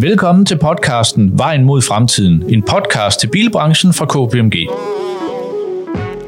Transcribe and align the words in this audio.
Velkommen 0.00 0.46
til 0.46 0.58
podcasten 0.58 1.38
Vejen 1.38 1.64
mod 1.64 1.82
fremtiden, 1.82 2.44
en 2.48 2.62
podcast 2.62 3.20
til 3.20 3.26
bilbranchen 3.26 3.92
fra 3.92 4.06
KPMG. 4.06 4.54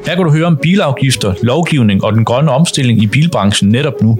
Her 0.05 0.15
kan 0.15 0.23
du 0.25 0.31
høre 0.31 0.45
om 0.45 0.57
bilafgifter, 0.57 1.33
lovgivning 1.43 2.03
og 2.03 2.13
den 2.13 2.25
grønne 2.25 2.51
omstilling 2.51 3.03
i 3.03 3.07
bilbranchen 3.07 3.69
netop 3.69 4.01
nu. 4.01 4.19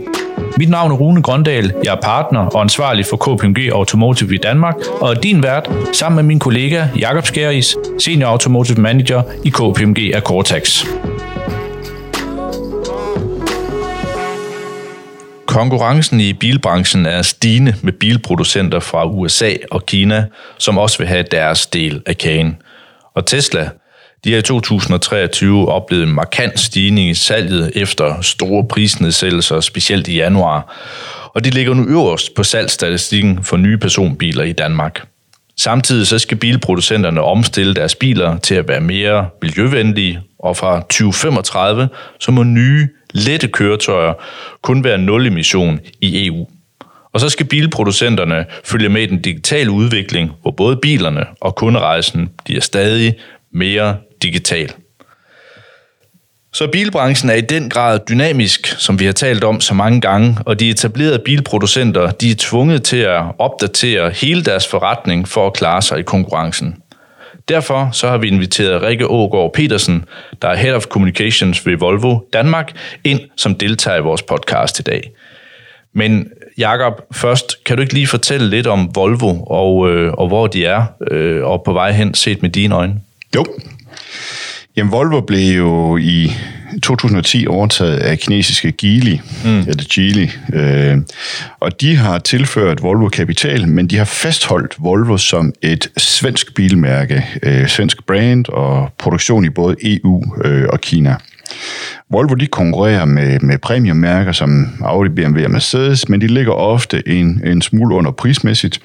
Mit 0.57 0.70
navn 0.70 0.91
er 0.91 0.96
Rune 0.96 1.21
Grøndal, 1.21 1.73
jeg 1.84 1.93
er 1.93 2.02
partner 2.02 2.39
og 2.39 2.62
ansvarlig 2.62 3.05
for 3.05 3.18
KPMG 3.18 3.71
Automotive 3.73 4.36
i 4.36 4.38
Danmark, 4.38 4.75
og 5.02 5.09
er 5.09 5.20
din 5.20 5.43
vært 5.43 5.70
sammen 5.93 6.16
med 6.16 6.23
min 6.23 6.39
kollega 6.39 6.88
Jakob 7.00 7.25
Skæris, 7.25 7.75
Senior 8.00 8.29
Automotive 8.29 8.81
Manager 8.81 9.21
i 9.43 9.50
KPMG 9.50 10.16
Akortax. 10.16 10.86
Konkurrencen 15.50 16.20
i 16.20 16.34
bilbranchen 16.34 17.05
er 17.05 17.21
stigende 17.21 17.75
med 17.82 17.93
bilproducenter 17.93 18.79
fra 18.79 19.05
USA 19.05 19.54
og 19.71 19.86
Kina, 19.86 20.25
som 20.57 20.78
også 20.78 20.97
vil 20.97 21.07
have 21.07 21.24
deres 21.32 21.68
del 21.68 22.01
af 22.05 22.18
kagen. 22.18 22.57
Og 23.15 23.25
Tesla, 23.25 23.69
de 24.24 24.32
har 24.32 24.39
i 24.39 24.41
2023 24.41 25.71
oplevet 25.71 26.04
en 26.04 26.14
markant 26.14 26.60
stigning 26.60 27.10
i 27.10 27.14
salget 27.14 27.71
efter 27.75 28.21
store 28.21 28.68
prisnedsættelser, 28.68 29.60
specielt 29.60 30.07
i 30.07 30.15
januar. 30.15 30.75
Og 31.33 31.46
de 31.46 31.50
ligger 31.50 31.74
nu 31.74 31.86
øverst 31.88 32.36
på 32.36 32.44
salgsstatistikken 32.44 33.44
for 33.44 33.58
nye 33.58 33.77
personbiler 33.77 34.44
i 34.44 34.53
Danmark. 34.53 35.08
Samtidig 35.59 36.08
så 36.08 36.19
skal 36.19 36.38
bilproducenterne 36.38 37.22
omstille 37.22 37.73
deres 37.73 37.95
biler 37.95 38.38
til 38.38 38.55
at 38.55 38.67
være 38.67 38.81
mere 38.81 39.30
miljøvenlige, 39.41 40.19
og 40.39 40.58
fra 40.58 40.80
2035 40.80 41.89
så 42.19 42.31
må 42.31 42.44
nye 42.44 42.88
lette 43.13 43.47
køretøjer 43.47 44.13
kun 44.61 44.83
være 44.83 44.97
nul 44.97 45.27
emission 45.27 45.80
i 46.02 46.27
EU. 46.27 46.47
Og 47.13 47.19
så 47.19 47.30
skal 47.30 47.45
bilproducenterne 47.45 48.45
følge 48.63 48.89
med 48.89 49.01
i 49.01 49.05
den 49.05 49.21
digitale 49.21 49.71
udvikling, 49.71 50.31
hvor 50.41 50.51
både 50.51 50.77
bilerne 50.77 51.25
og 51.41 51.55
kunderejsen 51.55 52.29
bliver 52.45 52.61
stadig 52.61 53.16
mere 53.53 53.97
digital. 54.23 54.73
Så 56.53 56.67
bilbranchen 56.67 57.30
er 57.30 57.33
i 57.33 57.42
den 57.42 57.69
grad 57.69 58.00
dynamisk, 58.09 58.67
som 58.67 59.00
vi 59.00 59.05
har 59.05 59.11
talt 59.11 59.44
om 59.44 59.61
så 59.61 59.73
mange 59.73 60.02
gange, 60.02 60.38
og 60.45 60.59
de 60.59 60.69
etablerede 60.69 61.19
bilproducenter 61.19 62.11
de 62.11 62.31
er 62.31 62.36
tvunget 62.38 62.83
til 62.83 62.97
at 62.97 63.22
opdatere 63.39 64.11
hele 64.11 64.44
deres 64.44 64.67
forretning 64.67 65.28
for 65.28 65.47
at 65.47 65.53
klare 65.53 65.81
sig 65.81 66.00
i 66.00 66.02
konkurrencen. 66.02 66.75
Derfor 67.50 67.89
så 67.91 68.08
har 68.08 68.17
vi 68.17 68.28
inviteret 68.28 68.81
Rikke 68.81 69.08
Ågaard 69.08 69.53
Petersen, 69.53 70.06
der 70.41 70.47
er 70.47 70.56
Head 70.56 70.73
of 70.73 70.86
Communications 70.86 71.66
ved 71.66 71.78
Volvo 71.78 72.19
Danmark, 72.33 72.72
ind 73.03 73.19
som 73.38 73.56
deltager 73.56 73.97
i 73.97 74.02
vores 74.02 74.22
podcast 74.22 74.80
i 74.80 74.84
dag. 74.84 75.11
Men 75.94 76.28
Jakob, 76.58 77.02
først 77.11 77.63
kan 77.63 77.78
du 77.78 77.81
ikke 77.81 77.94
lige 77.94 78.08
fortælle 78.08 78.50
lidt 78.50 78.67
om 78.67 78.95
Volvo 78.95 79.44
og, 79.44 79.89
øh, 79.89 80.13
og 80.13 80.28
hvor 80.28 80.47
de 80.47 80.66
er 80.66 80.86
øh, 81.11 81.45
og 81.45 81.63
på 81.63 81.73
vej 81.73 81.91
hen 81.91 82.13
set 82.13 82.41
med 82.41 82.50
dine 82.50 82.75
øjne? 82.75 82.95
Jo. 83.36 83.45
Jamen, 84.80 84.91
Volvo 84.91 85.22
blev 85.22 85.58
jo 85.58 85.97
i 85.97 86.31
2010 86.83 87.47
overtaget 87.47 87.97
af 87.97 88.19
kinesiske 88.19 88.72
Geely, 88.72 89.17
mm. 89.45 89.59
eller 89.59 89.83
Geely, 89.94 90.27
øh, 90.53 90.97
og 91.59 91.81
de 91.81 91.95
har 91.95 92.19
tilført 92.19 92.83
Volvo 92.83 93.09
kapital, 93.09 93.67
men 93.67 93.88
de 93.88 93.97
har 93.97 94.05
fastholdt 94.05 94.75
Volvo 94.77 95.17
som 95.17 95.53
et 95.61 95.89
svensk 95.97 96.55
bilmærke, 96.55 97.25
øh, 97.44 97.67
svensk 97.67 98.05
brand 98.05 98.50
og 98.50 98.89
produktion 98.97 99.45
i 99.45 99.50
både 99.50 99.75
EU 99.81 100.23
øh, 100.45 100.67
og 100.69 100.81
Kina. 100.81 101.16
Volvo 102.09 102.33
de 102.33 102.47
konkurrerer 102.47 103.05
med, 103.05 103.39
med 103.39 103.57
premiummærker 103.57 104.31
som 104.31 104.67
Audi, 104.81 105.09
BMW 105.09 105.44
og 105.44 105.52
Mercedes, 105.52 106.09
men 106.09 106.22
de 106.22 106.27
ligger 106.27 106.52
ofte 106.52 107.07
en, 107.07 107.41
en 107.45 107.61
smule 107.61 107.95
under 107.95 108.11
prismæssigt. 108.11 108.80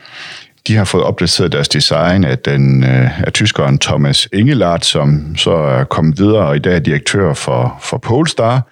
De 0.68 0.76
har 0.76 0.84
fået 0.84 1.04
opdateret 1.04 1.52
deres 1.52 1.68
design 1.68 2.24
af, 2.24 2.38
den, 2.38 2.84
øh, 2.84 3.20
af 3.20 3.32
tyskeren 3.32 3.78
Thomas 3.78 4.28
Engelart, 4.32 4.84
som 4.84 5.36
så 5.36 5.50
er 5.50 5.84
kommet 5.84 6.18
videre 6.18 6.46
og 6.46 6.56
i 6.56 6.58
dag 6.58 6.74
er 6.74 6.78
direktør 6.78 7.34
for, 7.34 7.78
for 7.82 7.98
Polestar. 7.98 8.62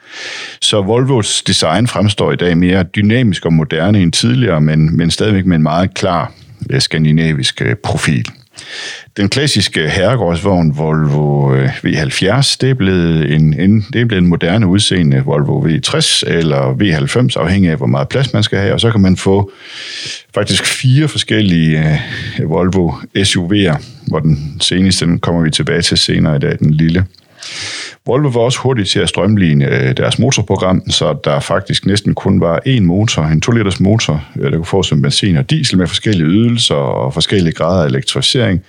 Så 0.61 0.83
Volvos 0.83 1.43
design 1.43 1.87
fremstår 1.87 2.33
i 2.33 2.37
dag 2.37 2.59
mere 2.59 2.83
dynamisk 2.83 3.47
og 3.47 3.53
moderne 3.53 4.01
end 4.01 4.13
tidligere, 4.13 4.61
men, 4.61 4.97
men 4.97 5.11
stadigvæk 5.11 5.47
med 5.47 5.57
en 5.57 5.63
meget 5.63 5.95
klar 5.95 6.33
øh, 6.71 6.81
skandinavisk 6.81 7.63
øh, 7.63 7.77
profil. 7.77 8.29
Den 9.17 9.29
klassiske 9.29 9.89
herregårdsvogn 9.89 10.79
Volvo 10.79 11.55
øh, 11.55 11.69
V70, 11.69 12.57
det 12.61 12.71
er 12.71 12.75
blevet 12.75 13.35
en, 13.35 13.61
en, 13.61 13.87
det 13.93 14.01
er 14.01 14.05
blevet 14.05 14.23
en 14.23 14.29
moderne 14.29 14.67
udseende 14.67 15.23
Volvo 15.25 15.61
V60 15.61 16.23
eller 16.27 16.75
V90, 16.75 17.41
afhængig 17.41 17.71
af, 17.71 17.77
hvor 17.77 17.87
meget 17.87 18.09
plads 18.09 18.33
man 18.33 18.43
skal 18.43 18.59
have, 18.59 18.75
og 18.75 18.81
så 18.81 18.91
kan 18.91 19.01
man 19.01 19.17
få 19.17 19.53
faktisk 20.35 20.65
fire 20.65 21.09
forskellige 21.09 21.79
øh, 22.41 22.51
Volvo 22.51 22.91
SUV'er, 23.19 23.83
hvor 24.07 24.21
den 24.21 24.57
seneste, 24.61 25.07
den 25.07 25.19
kommer 25.19 25.43
vi 25.43 25.51
tilbage 25.51 25.83
til 25.83 25.99
senere 25.99 26.37
i 26.37 26.39
dag, 26.39 26.59
den 26.59 26.75
lille. 26.75 27.07
Volvo 28.07 28.29
var 28.29 28.41
også 28.41 28.59
hurtigt 28.59 28.89
til 28.89 29.01
at 29.01 29.09
strømligne 29.09 29.67
øh, 29.67 29.97
deres 29.97 30.19
motorprogram, 30.19 30.91
så 30.91 31.19
der 31.25 31.41
faktisk 31.41 31.87
næsten 31.87 32.15
kun 32.15 32.41
var 32.41 32.61
én 32.67 32.81
motor, 32.81 33.23
en 33.23 33.43
2-liters 33.47 33.81
motor, 33.81 34.25
øh, 34.37 34.51
der 34.51 34.57
kunne 34.57 34.67
få 34.67 34.83
som 34.83 35.03
benzin 35.03 35.37
og 35.37 35.51
diesel 35.51 35.79
med 35.79 35.87
forskellige 35.87 36.27
ydelser 36.27 36.75
og 36.75 37.15
forskellige 37.15 37.53
grader 37.53 37.83
af 37.83 37.87
elektrificering. 37.87 38.61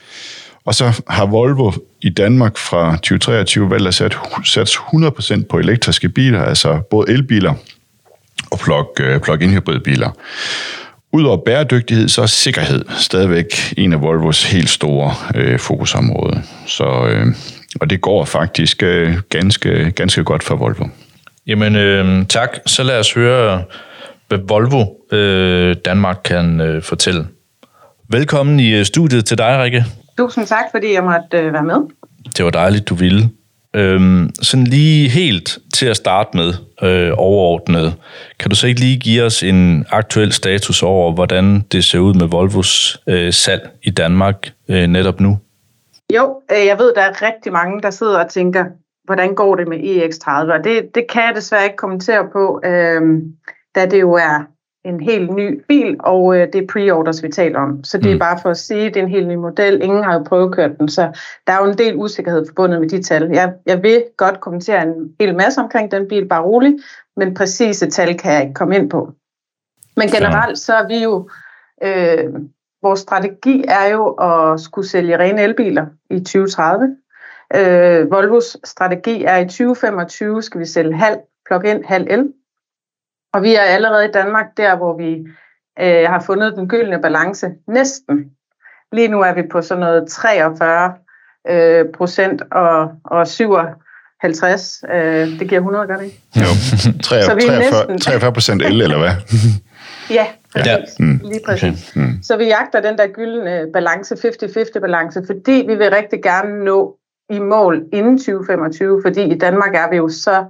Og 0.66 0.76
så 0.76 1.02
har 1.10 1.26
Volvo 1.26 1.72
i 2.02 2.10
Danmark 2.10 2.58
fra 2.58 2.96
2023 2.96 3.70
valgt 3.70 3.88
at 3.88 3.94
sætte, 3.94 4.18
100% 4.18 5.44
på 5.50 5.60
elektriske 5.60 6.10
biler, 6.10 6.44
altså 6.44 6.80
både 6.90 7.12
elbiler 7.12 7.54
og 8.52 8.94
øh, 9.00 9.20
plug-in 9.20 9.52
hybridbiler. 9.52 10.10
Udover 11.14 11.38
bæredygtighed, 11.46 12.10
så 12.10 12.22
er 12.22 12.26
sikkerhed 12.26 12.86
stadigvæk 13.00 13.74
en 13.78 13.94
af 13.94 14.02
Volvos 14.02 14.44
helt 14.44 14.70
store 14.70 15.14
øh, 15.36 15.60
fokusområder. 15.60 16.40
Så 16.66 17.08
øh, 17.08 17.28
og 17.82 17.90
det 17.90 18.02
går 18.02 18.26
faktisk 18.26 18.84
øh, 18.84 19.16
ganske, 19.30 19.92
ganske 19.92 20.24
godt 20.24 20.44
for 20.44 20.56
Volvo. 20.56 20.86
Jamen 21.48 21.76
øh, 21.76 22.26
tak. 22.26 22.50
Så 22.66 22.84
lad 22.84 23.00
os 23.00 23.14
høre, 23.14 23.64
hvad 24.28 24.40
Volvo 24.48 24.86
øh, 25.12 25.76
Danmark 25.86 26.18
kan 26.24 26.62
øh, 26.62 26.82
fortælle. 26.82 27.28
Velkommen 28.10 28.60
i 28.60 28.74
øh, 28.74 28.86
studiet 28.86 29.26
til 29.26 29.38
dig, 29.38 29.60
Rikke. 29.64 29.86
Tusind 30.18 30.48
tak, 30.48 30.66
fordi 30.72 30.94
jeg 30.94 31.04
måtte 31.04 31.38
øh, 31.38 31.54
være 31.54 31.64
med. 31.64 31.78
Det 32.38 32.46
var 32.46 32.52
dejligt, 32.52 32.90
du 32.90 32.96
ville. 32.96 33.30
Øhm, 33.76 34.30
sådan 34.42 34.68
lige 34.68 35.10
helt 35.10 35.58
til 35.74 35.86
at 35.86 35.98
starte 35.98 36.38
med, 36.38 36.54
øh, 36.84 37.12
overordnet, 37.18 37.96
kan 38.40 38.50
du 38.50 38.56
så 38.56 38.68
ikke 38.68 38.80
lige 38.80 38.98
give 38.98 39.24
os 39.24 39.44
en 39.44 39.86
aktuel 39.90 40.32
status 40.32 40.84
over, 40.84 41.14
hvordan 41.14 41.62
det 41.72 41.84
ser 41.84 42.00
ud 42.00 42.14
med 42.14 42.28
Volvos 42.28 43.02
øh, 43.08 43.34
salg 43.34 43.70
i 43.84 43.90
Danmark 43.90 44.52
øh, 44.70 44.88
netop 44.88 45.20
nu? 45.20 45.40
Jo, 46.14 46.42
øh, 46.52 46.66
jeg 46.66 46.80
ved, 46.80 46.94
der 46.94 47.02
er 47.02 47.22
rigtig 47.22 47.52
mange, 47.52 47.82
der 47.82 47.90
sidder 47.90 48.24
og 48.24 48.30
tænker, 48.30 48.66
hvordan 49.04 49.36
går 49.36 49.56
det 49.56 49.68
med 49.68 49.80
EX30? 49.80 50.54
Og 50.54 50.64
det, 50.64 50.96
det 50.96 51.08
kan 51.10 51.24
jeg 51.24 51.36
desværre 51.36 51.64
ikke 51.64 51.78
kommentere 51.78 52.30
på, 52.32 52.62
øh, 52.66 53.22
da 53.76 53.86
det 53.86 54.02
jo 54.02 54.14
er 54.14 54.46
en 54.86 55.00
helt 55.00 55.34
ny 55.34 55.64
bil, 55.68 55.96
og 56.00 56.36
øh, 56.36 56.48
det 56.54 56.56
er 56.56 56.68
pre-orders, 56.68 57.24
vi 57.24 57.30
taler 57.30 57.60
om. 57.60 57.84
Så 57.84 57.98
det 57.98 58.10
er 58.10 58.14
mm. 58.14 58.20
bare 58.20 58.40
for 58.42 58.50
at 58.50 58.58
sige, 58.58 58.86
at 58.86 58.94
det 58.94 59.00
er 59.00 59.04
en 59.04 59.12
helt 59.12 59.28
ny 59.28 59.36
model. 59.36 59.84
Ingen 59.84 60.04
har 60.04 60.14
jo 60.14 60.24
prøvekørt 60.24 60.78
den, 60.80 60.90
så 60.90 61.20
der 61.48 61.54
er 61.54 61.66
jo 61.66 61.72
en 61.72 61.78
del 61.78 61.96
usikkerhed 61.96 62.46
forbundet 62.48 62.80
med 62.80 62.90
de 62.90 63.04
tal. 63.04 63.30
Jeg, 63.34 63.54
jeg 63.66 63.84
vil 63.84 64.04
godt 64.18 64.40
kommentere 64.40 64.82
en 64.82 65.16
hel 65.20 65.36
masse 65.36 65.62
omkring 65.62 65.92
den 65.92 66.08
bil, 66.08 66.28
bare 66.28 66.44
rolig, 66.44 66.74
men 67.18 67.34
præcise 67.34 67.90
tal 67.90 68.18
kan 68.18 68.34
jeg 68.34 68.42
ikke 68.42 68.54
komme 68.54 68.76
ind 68.76 68.90
på. 68.90 69.12
Men 69.98 70.08
generelt 70.08 70.60
så 70.60 70.74
er 70.74 70.88
vi 70.88 71.04
jo 71.04 71.30
øh, 71.84 72.34
Vores 72.84 73.00
strategi 73.00 73.64
er 73.68 73.86
jo 73.92 74.08
at 74.08 74.60
skulle 74.60 74.88
sælge 74.88 75.20
rene 75.20 75.42
elbiler 75.42 75.86
i 76.10 76.20
2030. 76.20 76.96
Øh, 77.56 78.12
Volvos 78.12 78.58
strategi 78.64 79.24
er, 79.24 79.36
at 79.36 79.46
i 79.46 79.48
2025 79.48 80.42
skal 80.42 80.60
vi 80.60 80.66
sælge 80.66 80.98
halv 80.98 81.18
plug-in, 81.48 81.86
halv 81.86 82.08
el. 82.10 82.28
Og 83.34 83.44
vi 83.44 83.56
er 83.56 83.62
allerede 83.62 84.06
i 84.06 84.12
Danmark 84.12 84.46
der, 84.58 84.78
hvor 84.78 84.98
vi 84.98 85.28
øh, 85.80 86.10
har 86.10 86.24
fundet 86.26 86.56
den 86.56 86.68
gyldne 86.68 87.02
balance 87.02 87.50
næsten. 87.68 88.26
Lige 88.92 89.08
nu 89.08 89.22
er 89.22 89.34
vi 89.34 89.42
på 89.52 89.62
sådan 89.62 89.80
noget 89.82 90.08
43 90.10 90.94
øh, 91.50 91.86
procent 91.94 92.42
og, 92.52 92.92
og 93.06 93.28
57 93.28 94.84
øh, 94.94 95.40
det 95.40 95.50
giver 95.50 95.62
100, 95.62 95.88
gør 95.88 95.98
det 95.98 96.06
ikke? 96.06 96.22
Jo, 96.36 96.46
43, 97.04 97.24
så 97.24 97.36
vi 97.36 97.54
er 97.54 97.60
næsten... 97.60 98.00
43 98.00 98.34
procent 98.34 98.62
el, 98.62 98.82
eller 98.82 98.98
hvad? 98.98 99.12
ja, 100.14 100.28
Præcis, 100.54 101.00
ja. 101.00 101.06
mm. 101.06 101.20
lige 101.24 101.40
præcis. 101.46 101.92
Okay. 101.92 102.06
Mm. 102.06 102.24
Så 102.24 102.38
vi 102.38 102.44
jagter 102.44 102.82
den 102.82 102.98
der 102.98 103.08
gyldne 103.08 103.68
balance, 103.74 104.16
50-50 104.16 104.80
balance, 104.80 105.24
fordi 105.26 105.66
vi 105.68 105.76
vil 105.76 105.90
rigtig 105.90 106.24
gerne 106.24 106.64
nå 106.64 106.98
i 107.30 107.40
mål 107.40 107.84
inden 107.94 108.18
2025, 108.18 109.02
fordi 109.06 109.22
i 109.22 109.38
Danmark 109.38 109.76
er 109.76 109.90
vi 109.90 109.96
jo 109.96 110.10
så 110.10 110.46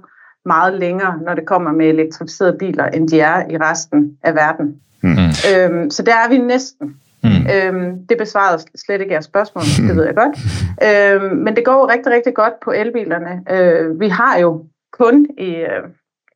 meget 0.46 0.74
længere, 0.74 1.20
når 1.26 1.34
det 1.34 1.46
kommer 1.46 1.72
med 1.72 1.86
elektrificerede 1.86 2.56
biler, 2.58 2.84
end 2.84 3.08
de 3.08 3.20
er 3.20 3.50
i 3.50 3.56
resten 3.56 4.18
af 4.22 4.34
verden. 4.34 4.80
Mm. 5.02 5.10
Øhm, 5.54 5.90
så 5.90 6.02
der 6.02 6.12
er 6.12 6.28
vi 6.28 6.38
næsten. 6.38 6.96
Mm. 7.24 7.30
Øhm, 7.54 8.06
det 8.08 8.18
besvarede 8.18 8.62
slet 8.74 9.00
ikke 9.00 9.12
jeres 9.12 9.24
spørgsmål, 9.24 9.64
mm. 9.80 9.86
det 9.86 9.96
ved 9.96 10.04
jeg 10.04 10.14
godt. 10.14 10.36
Øhm, 10.82 11.36
men 11.36 11.56
det 11.56 11.64
går 11.64 11.72
jo 11.72 11.88
rigtig, 11.88 12.12
rigtig 12.12 12.34
godt 12.34 12.54
på 12.64 12.70
elbilerne. 12.72 13.42
Øh, 13.50 14.00
vi 14.00 14.08
har 14.08 14.38
jo 14.38 14.64
kun 14.92 15.26
i 15.38 15.54
øh, 15.54 15.82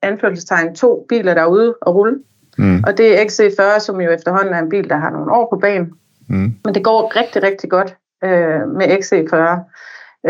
anførselstegn 0.02 0.74
to 0.74 1.06
biler 1.08 1.34
derude 1.34 1.74
at 1.86 1.94
rulle. 1.94 2.18
Mm. 2.58 2.84
Og 2.86 2.98
det 2.98 3.20
er 3.20 3.24
XC40, 3.24 3.80
som 3.80 4.00
jo 4.00 4.10
efterhånden 4.10 4.54
er 4.54 4.58
en 4.58 4.68
bil, 4.68 4.88
der 4.88 4.96
har 4.96 5.10
nogle 5.10 5.32
år 5.32 5.48
på 5.52 5.58
banen. 5.58 5.92
Mm. 6.28 6.54
Men 6.64 6.74
det 6.74 6.84
går 6.84 7.12
rigtig, 7.16 7.42
rigtig 7.42 7.70
godt 7.70 7.94
øh, 8.24 8.68
med 8.76 8.86
XC40. 8.86 9.36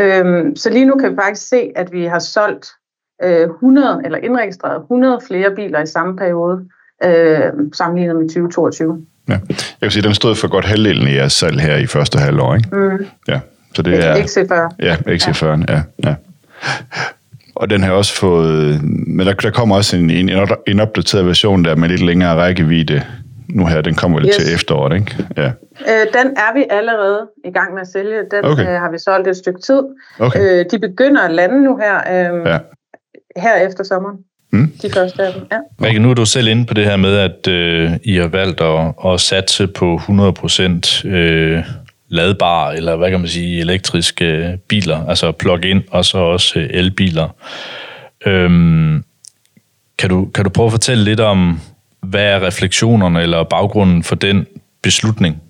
Øhm, 0.00 0.56
så 0.56 0.70
lige 0.70 0.84
nu 0.84 0.94
kan 0.94 1.10
vi 1.10 1.16
faktisk 1.16 1.48
se, 1.48 1.70
at 1.76 1.92
vi 1.92 2.04
har 2.04 2.18
solgt 2.18 2.66
øh, 3.22 3.40
100, 3.40 4.00
eller 4.04 4.18
indregistreret 4.18 4.80
100 4.80 5.20
flere 5.26 5.54
biler 5.54 5.82
i 5.82 5.86
samme 5.86 6.16
periode, 6.16 6.64
øh, 7.04 7.52
sammenlignet 7.72 8.16
med 8.16 8.28
2022. 8.28 9.06
Ja. 9.28 9.32
Jeg 9.48 9.58
kan 9.82 9.90
sige, 9.90 10.00
at 10.00 10.04
den 10.04 10.14
stod 10.14 10.34
for 10.34 10.48
godt 10.48 10.64
halvdelen 10.64 11.08
i 11.08 11.14
jeres 11.14 11.32
salg 11.32 11.60
her 11.60 11.76
i 11.76 11.86
første 11.86 12.18
halvår, 12.18 12.54
ikke? 12.54 12.68
Mm. 12.72 13.06
Ja, 13.28 13.40
så 13.74 13.82
det 13.82 14.04
er... 14.04 14.14
XC40. 14.14 14.74
Ja, 14.78 14.94
XC40, 14.94 15.46
ja. 15.46 15.56
ja, 15.68 15.82
ja. 16.04 16.14
Og 17.58 17.70
den 17.70 17.82
har 17.82 17.92
også 17.92 18.14
fået... 18.14 18.80
Men 19.06 19.26
der, 19.26 19.32
der 19.32 19.50
kommer 19.50 19.76
også 19.76 19.96
en, 19.96 20.10
en, 20.10 20.30
en 20.66 20.80
opdateret 20.80 21.26
version 21.26 21.64
der 21.64 21.76
med 21.76 21.88
lidt 21.88 22.02
længere 22.02 22.34
rækkevidde. 22.34 23.02
Nu 23.48 23.66
her, 23.66 23.80
den 23.80 23.94
kommer 23.94 24.18
vel 24.18 24.26
yes. 24.28 24.36
til 24.36 24.54
efteråret, 24.54 24.94
ikke? 24.94 25.16
Ja. 25.36 25.46
Øh, 25.80 26.06
den 26.22 26.26
er 26.36 26.54
vi 26.54 26.64
allerede 26.70 27.20
i 27.44 27.50
gang 27.50 27.74
med 27.74 27.80
at 27.80 27.88
sælge. 27.88 28.18
Den 28.30 28.44
Okay. 28.44 28.62
øh, 28.62 28.80
har 28.80 28.90
vi 28.90 28.98
solgt 28.98 29.28
et 29.28 29.36
stykke 29.36 29.60
tid. 29.60 29.82
Okay. 30.18 30.40
Øh, 30.40 30.64
de 30.70 30.78
begynder 30.78 31.22
at 31.22 31.34
lande 31.34 31.62
nu 31.62 31.76
her, 31.76 31.96
øh, 31.96 32.46
Ja. 32.46 32.58
her 33.36 33.54
efter 33.68 33.84
sommeren. 33.84 34.16
Mm. 34.52 34.72
De 34.82 34.90
første 34.94 35.22
af 35.22 35.32
dem, 35.32 35.42
ja. 35.52 35.86
Rikke, 35.86 36.00
nu 36.00 36.10
er 36.10 36.14
du 36.14 36.24
selv 36.26 36.48
inde 36.48 36.66
på 36.66 36.74
det 36.74 36.84
her 36.84 36.96
med, 36.96 37.16
at 37.16 37.48
øh, 37.48 37.90
I 38.04 38.16
har 38.16 38.28
valgt 38.28 38.60
at, 38.60 39.12
at 39.12 39.20
satse 39.20 39.66
på 39.66 39.96
100% 39.96 41.08
øh, 41.08 41.62
ladbare, 42.08 42.76
eller 42.76 42.96
hvad 42.96 43.10
kan 43.10 43.20
man 43.20 43.28
sige, 43.28 43.60
elektriske 43.60 44.24
øh, 44.24 44.58
biler, 44.68 45.06
altså 45.08 45.32
plug-in, 45.32 45.82
og 45.90 46.04
så 46.04 46.18
også 46.18 46.58
øh, 46.58 46.66
elbiler. 46.70 47.28
Øhm, 48.26 49.04
kan, 49.98 50.10
du, 50.10 50.28
kan 50.34 50.44
du 50.44 50.50
prøve 50.50 50.66
at 50.66 50.72
fortælle 50.72 51.04
lidt 51.04 51.20
om, 51.20 51.60
hvad 52.00 52.24
er 52.24 52.46
refleksionerne 52.46 53.22
eller 53.22 53.44
baggrunden 53.44 54.02
for 54.02 54.14
den 54.14 54.46
beslutning? 54.82 55.42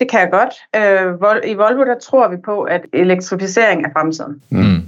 Det 0.00 0.10
kan 0.10 0.20
jeg 0.20 0.30
godt. 0.30 0.54
Øh, 0.76 1.50
I 1.50 1.54
Volvo 1.54 1.84
der 1.84 1.98
tror 1.98 2.28
vi 2.28 2.36
på, 2.44 2.62
at 2.62 2.80
elektrificering 2.92 3.84
er 3.86 3.90
fremtiden. 3.92 4.42
Mm. 4.50 4.82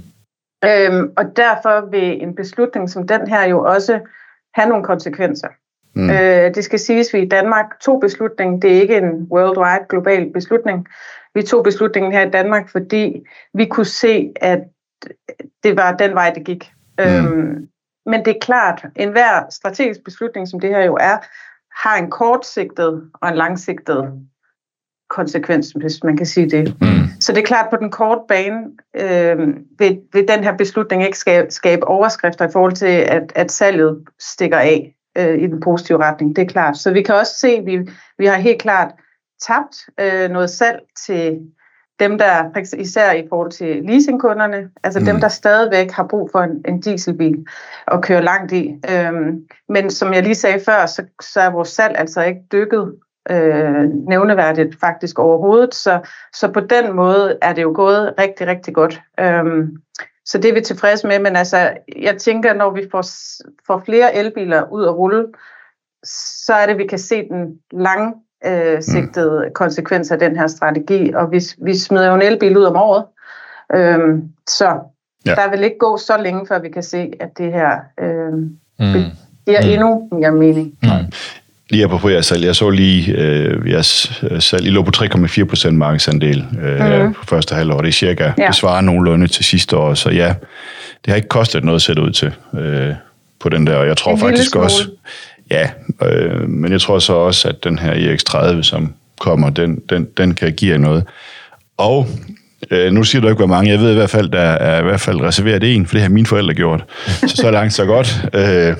Øhm, 0.65 1.11
og 1.17 1.25
derfor 1.35 1.89
vil 1.91 2.23
en 2.23 2.35
beslutning 2.35 2.89
som 2.89 3.07
den 3.07 3.27
her 3.27 3.47
jo 3.47 3.63
også 3.63 3.99
have 4.55 4.69
nogle 4.69 4.83
konsekvenser. 4.83 5.47
Mm. 5.95 6.09
Øh, 6.09 6.55
det 6.55 6.63
skal 6.63 6.79
siges, 6.79 7.07
at 7.07 7.13
vi 7.13 7.25
i 7.25 7.29
Danmark 7.29 7.79
tog 7.81 7.99
beslutningen. 8.01 8.61
Det 8.61 8.77
er 8.77 8.81
ikke 8.81 8.97
en 8.97 9.27
worldwide 9.31 9.85
global 9.89 10.33
beslutning. 10.33 10.87
Vi 11.33 11.43
tog 11.43 11.63
beslutningen 11.63 12.11
her 12.11 12.27
i 12.27 12.29
Danmark, 12.29 12.69
fordi 12.69 13.21
vi 13.53 13.65
kunne 13.65 13.85
se, 13.85 14.31
at 14.35 14.59
det 15.63 15.77
var 15.77 15.95
den 15.95 16.13
vej, 16.13 16.29
det 16.29 16.43
gik. 16.43 16.71
Mm. 16.99 17.05
Øhm, 17.05 17.67
men 18.05 18.25
det 18.25 18.35
er 18.35 18.39
klart, 18.41 18.85
enhver 18.95 19.49
strategisk 19.49 20.03
beslutning, 20.03 20.47
som 20.47 20.59
det 20.59 20.69
her 20.69 20.83
jo 20.83 20.97
er, 20.99 21.17
har 21.85 21.97
en 21.97 22.11
kortsigtet 22.11 23.09
og 23.13 23.29
en 23.29 23.35
langsigtet 23.35 24.11
konsekvens, 25.09 25.71
hvis 25.71 26.03
man 26.03 26.17
kan 26.17 26.25
sige 26.25 26.49
det. 26.49 26.75
Mm. 26.81 26.87
Så 27.19 27.31
det 27.31 27.41
er 27.41 27.45
klart, 27.45 27.65
at 27.65 27.69
på 27.69 27.75
den 27.75 27.91
korte 27.91 28.21
bane 28.27 28.63
øh, 28.95 29.37
vil, 29.79 30.01
vil 30.13 30.27
den 30.27 30.43
her 30.43 30.57
beslutning 30.57 31.03
ikke 31.03 31.17
skabe, 31.17 31.51
skabe 31.51 31.87
overskrifter 31.87 32.47
i 32.47 32.51
forhold 32.51 32.73
til, 32.73 32.85
at, 32.85 33.31
at 33.35 33.51
salget 33.51 34.03
stikker 34.19 34.57
af 34.57 34.95
øh, 35.15 35.41
i 35.41 35.47
den 35.47 35.59
positive 35.59 36.03
retning. 36.03 36.35
Det 36.35 36.41
er 36.41 36.45
klart. 36.45 36.77
Så 36.77 36.91
vi 36.91 37.01
kan 37.01 37.15
også 37.15 37.33
se, 37.39 37.47
at 37.47 37.65
vi, 37.65 37.89
vi 38.17 38.25
har 38.25 38.35
helt 38.35 38.61
klart 38.61 38.91
tabt 39.47 39.75
øh, 39.99 40.29
noget 40.29 40.49
salg 40.49 40.79
til 41.05 41.39
dem, 41.99 42.17
der 42.17 42.75
især 42.77 43.11
i 43.11 43.25
forhold 43.29 43.51
til 43.51 43.83
leasingkunderne, 43.83 44.69
altså 44.83 44.99
mm. 44.99 45.05
dem, 45.05 45.19
der 45.19 45.27
stadigvæk 45.27 45.91
har 45.91 46.07
brug 46.07 46.29
for 46.31 46.39
en, 46.39 46.63
en 46.67 46.81
dieselbil 46.81 47.45
og 47.87 48.03
kører 48.03 48.21
langt 48.21 48.51
i. 48.51 48.75
Øhm, 48.91 49.47
men 49.69 49.89
som 49.89 50.13
jeg 50.13 50.23
lige 50.23 50.35
sagde 50.35 50.59
før, 50.65 50.85
så, 50.85 51.03
så 51.21 51.41
er 51.41 51.49
vores 51.49 51.69
salg 51.69 51.95
altså 51.97 52.21
ikke 52.23 52.41
dykket 52.51 52.95
øh, 53.29 53.83
nævneværdigt 54.07 54.79
faktisk 54.79 55.19
overhovedet. 55.19 55.75
Så, 55.75 55.99
så 56.33 56.51
på 56.51 56.59
den 56.59 56.95
måde 56.95 57.37
er 57.41 57.53
det 57.53 57.61
jo 57.61 57.71
gået 57.75 58.13
rigtig, 58.19 58.47
rigtig 58.47 58.73
godt. 58.73 59.01
Øhm, 59.19 59.77
så 60.25 60.37
det 60.37 60.49
er 60.49 60.53
vi 60.53 60.61
tilfredse 60.61 61.07
med, 61.07 61.19
men 61.19 61.35
altså, 61.35 61.73
jeg 62.01 62.17
tænker, 62.17 62.53
når 62.53 62.69
vi 62.71 62.87
får, 62.91 63.05
får 63.67 63.81
flere 63.85 64.15
elbiler 64.15 64.71
ud 64.71 64.85
at 64.85 64.95
rulle, 64.95 65.25
så 66.45 66.53
er 66.53 66.65
det, 66.65 66.73
at 66.73 66.79
vi 66.79 66.87
kan 66.87 66.99
se 66.99 67.27
den 67.29 67.59
lange 67.71 68.13
øh, 68.45 68.81
sigtede 68.81 69.43
mm. 69.45 69.53
konsekvens 69.53 70.11
af 70.11 70.19
den 70.19 70.37
her 70.37 70.47
strategi. 70.47 71.13
Og 71.13 71.31
vi, 71.31 71.41
vi 71.61 71.77
smider 71.77 72.07
jo 72.07 72.15
en 72.15 72.21
elbil 72.21 72.57
ud 72.57 72.63
om 72.63 72.75
året, 72.75 73.05
øhm, 73.73 74.23
så 74.49 74.79
Ja. 75.25 75.29
ja. 75.29 75.35
der 75.35 75.49
vil 75.49 75.63
ikke 75.63 75.77
gå 75.77 75.97
så 75.97 76.17
længe, 76.17 76.47
før 76.47 76.59
vi 76.59 76.69
kan 76.69 76.83
se, 76.83 77.11
at 77.19 77.37
det 77.37 77.53
her 77.53 77.79
øh, 77.99 78.33
Mm. 78.79 78.85
giver 79.45 79.61
mm. 79.61 79.69
endnu 79.69 80.09
mere 80.11 80.31
mening. 80.31 80.77
Mm. 80.83 80.89
Lige 81.69 81.83
apropos 81.83 82.11
jeres 82.11 82.25
salg, 82.25 82.45
jeg 82.45 82.55
så 82.55 82.69
lige 82.69 83.11
øh, 83.11 83.69
jeres 83.71 84.21
øh, 84.31 84.41
salg, 84.41 84.65
I 84.65 84.69
lå 84.69 84.83
på 84.83 84.91
3,4 84.97 85.43
procent 85.43 85.77
markedsandel 85.77 86.45
øh, 86.63 87.01
Mhm. 87.01 87.13
på 87.13 87.25
første 87.25 87.55
halvår. 87.55 87.81
Det 87.81 87.87
er 87.87 87.91
cirka, 87.91 88.31
Ja. 88.37 88.47
det 88.47 88.55
svarer 88.55 88.81
nogenlunde 88.81 89.27
til 89.27 89.45
sidste 89.45 89.77
år, 89.77 89.93
så 89.93 90.09
ja, 90.09 90.27
det 91.05 91.07
har 91.11 91.15
ikke 91.15 91.27
kostet 91.27 91.63
noget 91.63 91.75
at 91.75 91.81
sætte 91.81 92.01
ud 92.01 92.11
til 92.11 92.31
øh, 92.59 92.93
på 93.39 93.49
den 93.49 93.67
der, 93.67 93.75
og 93.75 93.87
jeg 93.87 93.97
tror 93.97 94.11
En 94.11 94.19
faktisk 94.19 94.55
også, 94.55 94.89
ja, 95.51 95.69
øh, 96.03 96.49
men 96.49 96.71
jeg 96.71 96.81
tror 96.81 96.99
så 96.99 97.13
også, 97.13 97.47
at 97.47 97.63
den 97.63 97.79
her 97.79 97.93
EX30, 97.93 98.61
som 98.63 98.93
kommer, 99.19 99.49
den, 99.49 99.79
den, 99.89 100.07
den 100.17 100.33
kan 100.33 100.53
give 100.53 100.71
jer 100.71 100.77
noget. 100.77 101.03
Og 101.77 102.07
øh, 102.71 102.91
nu 102.91 103.03
siger 103.03 103.21
du 103.21 103.27
ikke, 103.27 103.37
hvor 103.37 103.45
mange, 103.47 103.71
jeg 103.71 103.79
ved 103.79 103.91
i 103.91 103.95
hvert 103.95 104.09
fald, 104.09 104.29
der 104.29 104.39
er 104.39 104.79
i 104.79 104.83
hvert 104.83 105.01
fald 105.01 105.21
reserveret 105.21 105.63
en, 105.75 105.85
for 105.85 105.93
det 105.93 106.01
har 106.01 106.09
mine 106.09 106.27
forældre 106.27 106.53
gjort. 106.53 106.83
Så 107.05 107.35
så 107.35 107.51
langt, 107.51 107.73
så 107.73 107.85
godt. 107.85 108.25
Øh, 108.33 108.73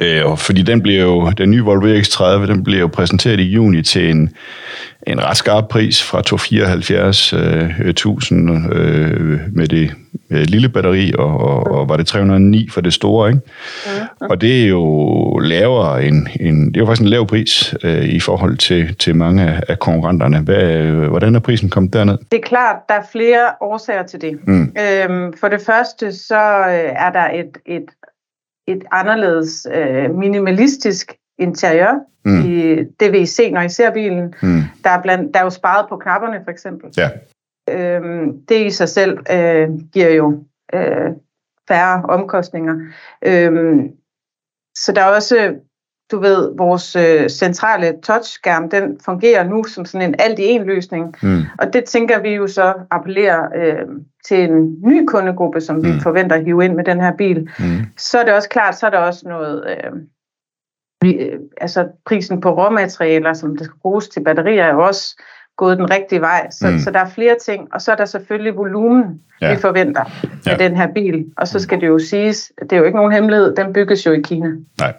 Øh, 0.00 0.36
fordi 0.36 0.62
den 0.62 0.82
bliver 0.82 1.02
jo, 1.02 1.30
den 1.30 1.50
nye 1.50 1.62
Volvo 1.62 1.86
X30, 1.98 2.24
den 2.46 2.64
bliver 2.64 2.80
jo 2.80 2.86
præsenteret 2.86 3.40
i 3.40 3.42
juni 3.42 3.82
til 3.82 4.10
en, 4.10 4.30
en 5.06 5.24
ret 5.24 5.36
skarp 5.36 5.68
pris 5.68 6.02
fra 6.02 6.22
274.000 7.48 8.74
øh, 8.74 9.40
med 9.52 9.68
det 9.68 9.90
øh, 10.30 10.40
lille 10.40 10.68
batteri, 10.68 11.12
og, 11.18 11.40
og, 11.40 11.66
og 11.66 11.88
var 11.88 11.96
det 11.96 12.06
309 12.06 12.68
for 12.70 12.80
det 12.80 12.92
store, 12.92 13.28
ikke? 13.28 13.40
Og 14.20 14.40
det 14.40 14.62
er 14.64 14.68
jo 14.68 15.38
lavere 15.38 16.04
end, 16.04 16.26
end 16.40 16.66
det 16.66 16.76
er 16.76 16.80
jo 16.80 16.86
faktisk 16.86 17.02
en 17.02 17.08
lav 17.08 17.26
pris 17.26 17.74
øh, 17.84 18.04
i 18.04 18.20
forhold 18.20 18.56
til, 18.56 18.94
til 18.94 19.16
mange 19.16 19.42
af- 19.42 19.60
af 19.68 19.78
konkurrenterne. 19.78 20.38
Hvad, 20.40 20.62
øh, 20.62 21.08
hvordan 21.08 21.34
er 21.34 21.40
prisen 21.40 21.70
kommet 21.70 21.92
derned? 21.92 22.18
Det 22.32 22.38
er 22.38 22.42
klart, 22.48 22.76
der 22.88 22.94
er 22.94 23.02
flere 23.12 23.40
årsager 23.60 24.02
til 24.02 24.20
det. 24.20 24.38
Mm. 24.46 24.60
Øhm, 24.62 25.32
for 25.40 25.48
det 25.48 25.60
første, 25.66 26.12
så 26.12 26.40
øh, 26.68 26.92
er 26.96 27.10
der 27.12 27.28
et, 27.34 27.58
et, 27.66 27.84
et 28.70 28.84
anderledes 28.90 29.66
øh, 29.74 30.14
minimalistisk 30.14 31.12
interiør 31.38 31.98
Mm. 32.28 32.40
i 32.40 32.84
det, 33.00 33.12
vil 33.12 33.20
I 33.20 33.26
se, 33.26 33.50
når 33.50 33.60
I 33.60 33.68
ser 33.68 33.90
bilen. 33.90 34.34
Mm. 34.42 34.60
Der 34.84 34.90
er, 34.90 35.02
blandt, 35.02 35.34
der 35.34 35.40
er 35.40 35.44
jo 35.44 35.50
sparet 35.50 35.86
på 35.88 35.96
knapperne, 35.96 36.40
for 36.44 36.50
eksempel. 36.50 36.90
Ja. 36.96 37.10
Øhm, 37.70 38.46
det 38.46 38.66
i 38.66 38.70
sig 38.70 38.88
selv 38.88 39.18
øh, 39.32 39.68
giver 39.92 40.10
jo 40.10 40.44
øh, 40.74 41.10
færre 41.68 42.02
omkostninger. 42.08 42.74
Øhm, 43.22 43.88
så 44.76 44.92
der 44.92 45.02
er 45.02 45.14
også, 45.14 45.54
du 46.10 46.18
ved, 46.18 46.56
vores 46.56 46.96
øh, 46.96 47.28
centrale 47.28 47.94
touchskærm, 48.02 48.70
den 48.70 49.00
fungerer 49.04 49.44
nu 49.44 49.64
som 49.64 49.84
sådan 49.84 50.08
en 50.08 50.14
alt-i-en 50.18 50.66
løsning. 50.66 51.16
Mm. 51.22 51.40
Og 51.58 51.72
det 51.72 51.84
tænker 51.84 52.20
vi 52.20 52.28
jo 52.28 52.46
så 52.46 52.74
appellerer 52.90 53.48
øh, 53.56 53.86
til 54.28 54.38
en 54.50 54.76
ny 54.84 55.06
kundegruppe, 55.06 55.60
som 55.60 55.84
vi 55.84 55.92
Mm. 55.92 56.00
forventer 56.00 56.36
at 56.36 56.44
hive 56.44 56.64
ind 56.64 56.74
med 56.74 56.84
den 56.84 57.00
her 57.00 57.12
bil. 57.18 57.48
Mm. 57.58 57.66
Så 57.96 58.18
er 58.18 58.24
det 58.24 58.34
også 58.34 58.48
klart, 58.48 58.78
så 58.78 58.86
er 58.86 58.90
der 58.90 58.98
også 58.98 59.22
noget, 59.28 59.64
øh, 59.68 59.92
øh, 61.04 61.38
altså 61.60 61.86
prisen 62.06 62.40
på 62.40 62.50
råmaterialer, 62.50 63.32
som 63.32 63.56
det 63.56 63.64
skal 63.66 63.78
bruges 63.82 64.08
til 64.08 64.20
batterier, 64.24 64.64
er 64.64 64.72
jo 64.72 64.80
også 64.86 65.22
gået 65.56 65.78
den 65.78 65.90
rigtige 65.90 66.20
vej. 66.20 66.50
Så, 66.50 66.66
Mm. 66.66 66.72
mm. 66.72 66.78
så 66.78 66.90
der 66.90 66.98
er 67.00 67.08
flere 67.08 67.36
ting, 67.44 67.68
og 67.74 67.82
så 67.82 67.92
er 67.92 67.96
der 67.96 68.04
selvfølgelig 68.04 68.56
volumen, 68.56 69.04
Ja. 69.42 69.54
vi 69.54 69.60
forventer 69.60 70.04
Ja. 70.46 70.50
af 70.52 70.58
den 70.58 70.76
her 70.76 70.88
bil. 70.94 71.24
Og 71.36 71.48
så 71.48 71.58
skal 71.60 71.80
det 71.80 71.86
jo 71.86 71.98
siges, 71.98 72.52
det 72.62 72.72
er 72.72 72.76
jo 72.76 72.84
ikke 72.84 72.96
nogen 72.96 73.12
hemmelighed, 73.12 73.56
den 73.56 73.72
bygges 73.72 74.06
jo 74.06 74.12
i 74.12 74.20
Kina. 74.24 74.48
Nej. 74.80 74.92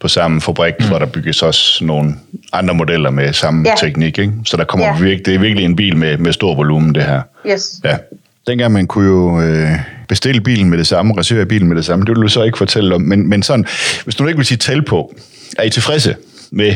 På 0.00 0.08
samme 0.08 0.40
fabrik, 0.40 0.74
mm. 0.80 0.88
hvor 0.88 0.98
der 0.98 1.06
bygges 1.06 1.42
også 1.42 1.84
nogle 1.84 2.10
andre 2.52 2.74
modeller 2.74 3.10
med 3.10 3.32
samme 3.32 3.68
Ja. 3.68 3.74
teknik. 3.76 4.18
Ikke? 4.18 4.32
Så 4.44 4.56
der 4.56 4.64
kommer 4.64 4.86
Ja. 4.86 4.92
virkelig, 4.98 5.26
det 5.26 5.34
er 5.34 5.38
virkelig 5.38 5.64
en 5.64 5.76
bil 5.76 5.96
med, 5.96 6.18
med 6.18 6.32
stor 6.32 6.54
volumen, 6.56 6.94
det 6.94 7.02
her. 7.02 7.22
Yes. 7.50 7.80
Ja. 7.84 7.98
Dengang 8.46 8.72
man 8.72 8.86
kunne 8.86 9.08
jo 9.08 9.40
øh, 9.40 9.70
bestille 10.08 10.40
bilen 10.40 10.70
med 10.70 10.78
det 10.78 10.86
samme, 10.86 11.18
reservere 11.18 11.46
bilen 11.46 11.68
med 11.68 11.76
det 11.76 11.84
samme, 11.84 12.04
det 12.04 12.14
vil 12.14 12.22
du 12.22 12.28
så 12.28 12.42
ikke 12.42 12.58
fortælle 12.58 12.94
om. 12.94 13.00
Men, 13.00 13.28
men 13.28 13.42
sådan, 13.42 13.64
hvis 14.04 14.14
du 14.14 14.26
ikke 14.26 14.36
vil 14.36 14.46
sige 14.46 14.58
tal 14.58 14.82
på, 14.82 15.14
er 15.58 15.62
I 15.62 15.70
tilfredse 15.70 16.16
med 16.52 16.72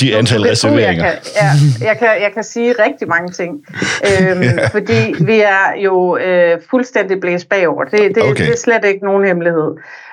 de 0.00 0.16
antal 0.16 0.36
Jeg 0.40 0.44
tror, 0.46 0.50
reserveringer? 0.50 1.04
Jeg 1.04 1.18
kan, 1.22 1.32
ja, 1.80 1.86
jeg, 1.88 1.98
kan, 1.98 2.08
jeg 2.08 2.30
kan 2.34 2.44
sige 2.44 2.74
rigtig 2.86 3.08
mange 3.08 3.32
ting, 3.32 3.64
øhm, 4.20 4.42
Ja. 4.58 4.66
fordi 4.68 5.14
vi 5.24 5.40
er 5.40 5.80
jo 5.84 6.16
øh, 6.16 6.58
fuldstændig 6.70 7.20
blæst 7.20 7.48
bagover. 7.48 7.84
Det, 7.84 7.92
det, 8.00 8.16
Okay. 8.16 8.30
okay. 8.30 8.44
det 8.44 8.52
er 8.52 8.56
slet 8.56 8.84
ikke 8.84 9.04
nogen 9.04 9.26
hemmelighed, 9.26 9.70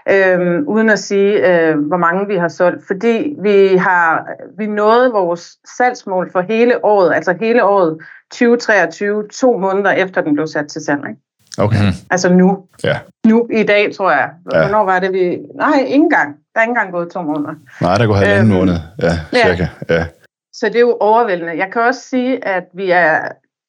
øhm, 0.09 0.63
uden 0.67 0.89
at 0.89 0.99
sige, 0.99 1.31
øh, 1.51 1.77
hvor 1.79 1.97
mange 1.97 2.27
vi 2.27 2.35
har 2.35 2.47
solgt. 2.47 2.87
Fordi 2.87 3.33
vi 3.43 3.75
har 3.77 4.25
vi 4.57 4.65
nåede 4.65 5.11
vores 5.11 5.49
salgsmål 5.77 6.31
for 6.31 6.41
hele 6.41 6.85
året, 6.85 7.15
altså 7.15 7.35
hele 7.39 7.63
året 7.63 7.97
2023, 8.31 9.23
to 9.33 9.57
måneder 9.57 9.91
efter 9.91 10.21
den 10.21 10.33
blev 10.33 10.47
sat 10.47 10.67
til 10.67 10.81
salg. 10.85 10.99
Ikke? 11.09 11.21
Okay. 11.57 11.77
Altså 12.11 12.33
nu. 12.33 12.57
ja. 12.83 12.97
Nu 13.25 13.47
i 13.53 13.63
dag, 13.63 13.93
tror 13.97 14.11
jeg. 14.11 14.29
Ja. 14.53 14.59
Hvornår 14.61 14.85
var 14.85 14.99
det, 14.99 15.13
vi... 15.13 15.37
Nej, 15.55 15.79
ikke 15.79 15.93
engang. 15.95 16.35
Der 16.55 16.61
er 16.61 16.63
ikke 16.63 16.69
engang 16.69 16.91
gået 16.91 17.09
to 17.11 17.21
måneder. 17.21 17.53
Nej, 17.81 17.97
der 17.97 18.05
går 18.07 18.13
halvanden 18.13 18.51
Øhm, 18.51 18.57
måned. 18.59 18.75
Ja, 19.01 19.11
ja. 19.33 19.43
cirka. 19.47 19.67
Ja. 19.89 20.05
Så 20.53 20.65
det 20.65 20.75
er 20.75 20.79
jo 20.79 20.97
overvældende. 20.99 21.57
Jeg 21.57 21.69
kan 21.73 21.81
også 21.81 22.01
sige, 22.09 22.47
at 22.47 22.63
vi 22.73 22.91
er 22.91 23.19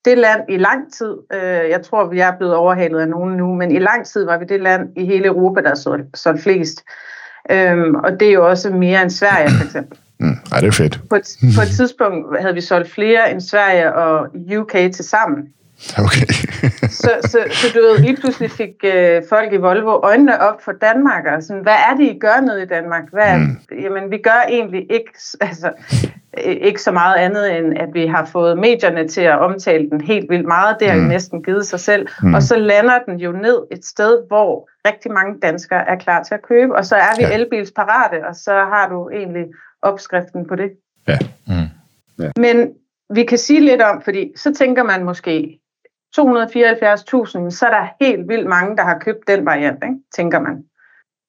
det 0.05 0.19
land 0.19 0.41
i 0.49 0.57
lang 0.57 0.93
tid, 0.93 1.15
øh, 1.33 1.71
jeg 1.71 1.83
tror, 1.83 2.07
vi 2.09 2.21
er 2.21 2.33
blevet 2.39 2.55
overhalet 2.55 3.01
af 3.01 3.09
nogen 3.09 3.37
nu, 3.37 3.55
men 3.55 3.71
i 3.71 3.79
lang 3.79 4.07
tid 4.07 4.25
var 4.25 4.39
vi 4.39 4.45
det 4.45 4.61
land 4.61 4.89
i 4.97 5.05
hele 5.07 5.27
Europa, 5.27 5.61
der 5.61 5.75
så, 5.75 5.99
så 6.15 6.37
flest. 6.43 6.85
Øhm, 7.51 7.95
og 7.95 8.21
det 8.21 8.29
er 8.29 8.33
jo 8.33 8.49
også 8.49 8.71
mere 8.71 9.03
end 9.03 9.11
Sverige, 9.11 9.49
for 9.51 9.65
eksempel. 9.65 9.99
Mm, 10.21 10.37
ej, 10.53 10.61
det 10.61 10.67
er 10.67 10.73
fedt. 10.73 11.01
På 11.11 11.17
et, 11.17 11.37
på 11.57 11.63
et 11.63 11.69
tidspunkt 11.77 12.41
havde 12.41 12.55
vi 12.55 12.61
solgt 12.61 12.91
flere 12.91 13.31
end 13.31 13.41
Sverige 13.41 13.95
og 13.95 14.29
UK 14.59 14.71
til 14.73 15.05
sammen. 15.05 15.45
Okay. 15.99 16.27
så, 17.03 17.11
så, 17.23 17.39
så 17.51 17.67
du 17.75 17.81
ved, 17.81 17.99
lige 17.99 18.17
pludselig 18.17 18.51
fik 18.51 18.75
øh, 18.85 19.23
folk 19.29 19.53
i 19.53 19.57
Volvo 19.57 20.01
øjnene 20.03 20.41
op 20.41 20.63
for 20.63 20.73
Danmark, 20.73 21.25
og 21.27 21.43
sådan, 21.43 21.63
hvad 21.63 21.73
er 21.91 21.97
det, 21.97 22.05
I 22.05 22.19
gør 22.19 22.41
nede 22.41 22.63
i 22.63 22.67
Danmark? 22.67 23.03
Hvad, 23.13 23.39
mm. 23.39 23.59
Jamen, 23.83 24.11
vi 24.11 24.19
gør 24.19 24.45
egentlig 24.49 24.87
ikke, 24.91 25.11
altså, 25.41 25.73
ikke 26.39 26.83
så 26.83 26.93
meget 26.93 27.17
andet, 27.17 27.59
end 27.59 27.79
at 27.79 27.89
vi 27.93 28.07
har 28.07 28.25
fået 28.25 28.59
medierne 28.59 29.09
til 29.09 29.21
at 29.21 29.39
omtale 29.39 29.91
den 29.91 30.01
helt 30.01 30.31
vildt 30.31 30.47
meget. 30.47 30.77
Det 30.81 30.91
har 30.91 30.97
mm. 30.97 31.07
næsten 31.07 31.43
givet 31.43 31.67
sig 31.67 31.81
selv. 31.81 32.09
Mm. 32.23 32.35
Og 32.35 32.43
så 32.43 32.57
lander 32.57 32.99
den 33.07 33.17
jo 33.17 33.33
ned 33.33 33.63
et 33.73 33.85
sted, 33.85 34.19
hvor 34.29 34.69
rigtig 34.89 35.13
mange 35.13 35.41
danskere 35.43 35.89
er 35.89 35.97
klar 35.97 36.23
til 36.23 36.35
at 36.35 36.43
købe, 36.43 36.77
og 36.77 36.85
så 36.85 36.97
er 36.97 37.17
vi 37.17 37.23
ja. 37.23 37.35
elbilsparate, 37.35 38.27
og 38.29 38.35
så 38.35 38.53
har 38.53 38.89
du 38.89 39.11
egentlig 39.11 39.45
opskriften 39.83 40.47
på 40.49 40.57
det. 40.57 40.71
Ja. 41.09 41.19
Mm. 41.47 42.25
ja. 42.25 42.31
Men 42.37 42.71
vi 43.15 43.25
kan 43.25 43.39
sige 43.39 43.61
lidt 43.61 43.83
om, 43.83 44.03
fordi 44.03 44.33
så 44.37 44.55
tænker 44.55 44.83
man 44.83 45.05
måske, 45.05 45.61
274.000, 46.19 47.51
så 47.51 47.67
er 47.67 47.71
der 47.71 48.05
helt 48.05 48.29
vildt 48.29 48.47
mange, 48.47 48.77
der 48.77 48.83
har 48.83 48.99
købt 48.99 49.29
den 49.29 49.47
variant, 49.47 49.85
ikke? 49.85 49.97
tænker 50.17 50.41
man. 50.41 50.65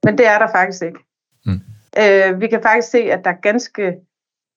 Men 0.03 0.17
det 0.17 0.27
er 0.27 0.39
der 0.39 0.47
faktisk 0.47 0.83
ikke. 0.83 0.99
Mm. 1.45 1.61
Øh, 1.99 2.41
vi 2.41 2.47
kan 2.47 2.61
faktisk 2.61 2.91
se, 2.91 2.97
at 2.97 3.23
der 3.23 3.31
er 3.31 3.41
ganske 3.41 3.95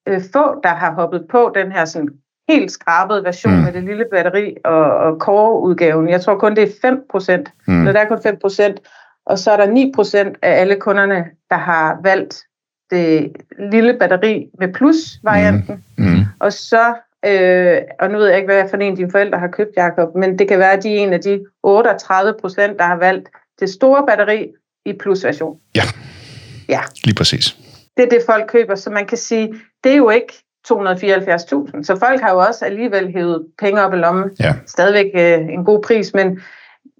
øh, 0.08 0.20
få, 0.32 0.60
der 0.62 0.68
har 0.68 0.92
hoppet 0.94 1.26
på 1.30 1.52
den 1.54 1.72
her 1.72 1.84
sådan 1.84 2.08
helt 2.48 2.72
skrabede 2.72 3.24
version 3.24 3.56
mm. 3.56 3.62
med 3.62 3.72
det 3.72 3.84
lille 3.84 4.04
batteri 4.12 4.56
og, 4.64 4.84
og 4.84 5.18
core-udgaven. 5.20 6.08
Jeg 6.08 6.20
tror 6.20 6.38
kun, 6.38 6.56
det 6.56 6.62
er 6.62 6.72
5 6.82 7.04
procent. 7.10 7.52
Mm. 7.66 7.84
der 7.84 7.92
er 7.92 8.08
kun 8.08 8.22
5 8.22 8.38
procent. 8.40 8.80
Og 9.26 9.38
så 9.38 9.50
er 9.50 9.56
der 9.56 9.66
9 9.66 9.92
procent 9.94 10.36
af 10.42 10.60
alle 10.60 10.76
kunderne, 10.76 11.24
der 11.50 11.56
har 11.56 12.00
valgt 12.02 12.44
det 12.90 13.32
lille 13.58 13.96
batteri 13.98 14.50
med 14.58 14.74
plus-varianten. 14.74 15.84
Mm. 15.98 16.04
Mm. 16.04 16.24
Og 16.40 16.52
så 16.52 16.94
Øh, 17.26 17.78
og 18.00 18.10
nu 18.10 18.18
ved 18.18 18.26
jeg 18.26 18.36
ikke, 18.36 18.52
hvad 18.52 18.68
for 18.68 18.76
en 18.76 18.90
af 18.90 18.96
dine 18.96 19.10
forældre 19.10 19.38
har 19.38 19.48
købt, 19.48 19.70
Jacob, 19.76 20.14
men 20.14 20.38
det 20.38 20.48
kan 20.48 20.58
være, 20.58 20.72
at 20.72 20.82
de 20.82 20.88
er 20.88 20.98
en 20.98 21.12
af 21.12 21.20
de 21.20 21.44
38 21.62 22.34
procent, 22.40 22.78
der 22.78 22.84
har 22.84 22.96
valgt 22.96 23.28
det 23.60 23.70
store 23.70 24.06
batteri 24.06 24.52
i 24.84 24.92
plusversion. 24.92 25.60
Ja. 25.76 25.82
ja, 26.68 26.80
lige 27.04 27.14
præcis. 27.14 27.56
Det 27.96 28.04
er 28.04 28.08
det, 28.08 28.22
folk 28.26 28.44
køber, 28.48 28.74
så 28.74 28.90
man 28.90 29.06
kan 29.06 29.18
sige, 29.18 29.54
det 29.84 29.92
er 29.92 29.96
jo 29.96 30.10
ikke 30.10 30.32
274.000. 30.68 31.82
Så 31.82 31.96
folk 31.98 32.20
har 32.20 32.30
jo 32.30 32.38
også 32.38 32.64
alligevel 32.64 33.12
hævet 33.12 33.46
penge 33.58 33.82
op 33.82 33.94
i 33.94 33.96
lommen. 33.96 34.30
Ja. 34.40 34.54
Stadigvæk 34.66 35.10
øh, 35.14 35.54
en 35.54 35.64
god 35.64 35.82
pris, 35.82 36.14
men, 36.14 36.40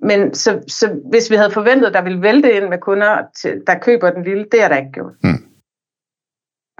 men 0.02 0.34
så, 0.34 0.60
så 0.68 1.00
hvis 1.10 1.30
vi 1.30 1.36
havde 1.36 1.50
forventet, 1.50 1.86
at 1.86 1.94
der 1.94 2.02
ville 2.02 2.22
vælte 2.22 2.52
ind 2.52 2.68
med 2.68 2.78
kunder, 2.78 3.18
til, 3.42 3.62
der 3.66 3.78
køber 3.78 4.10
den 4.10 4.24
lille, 4.24 4.46
det 4.52 4.62
er 4.62 4.68
der 4.68 4.76
ikke 4.76 4.92
gjort. 4.92 5.12
Mm. 5.24 5.44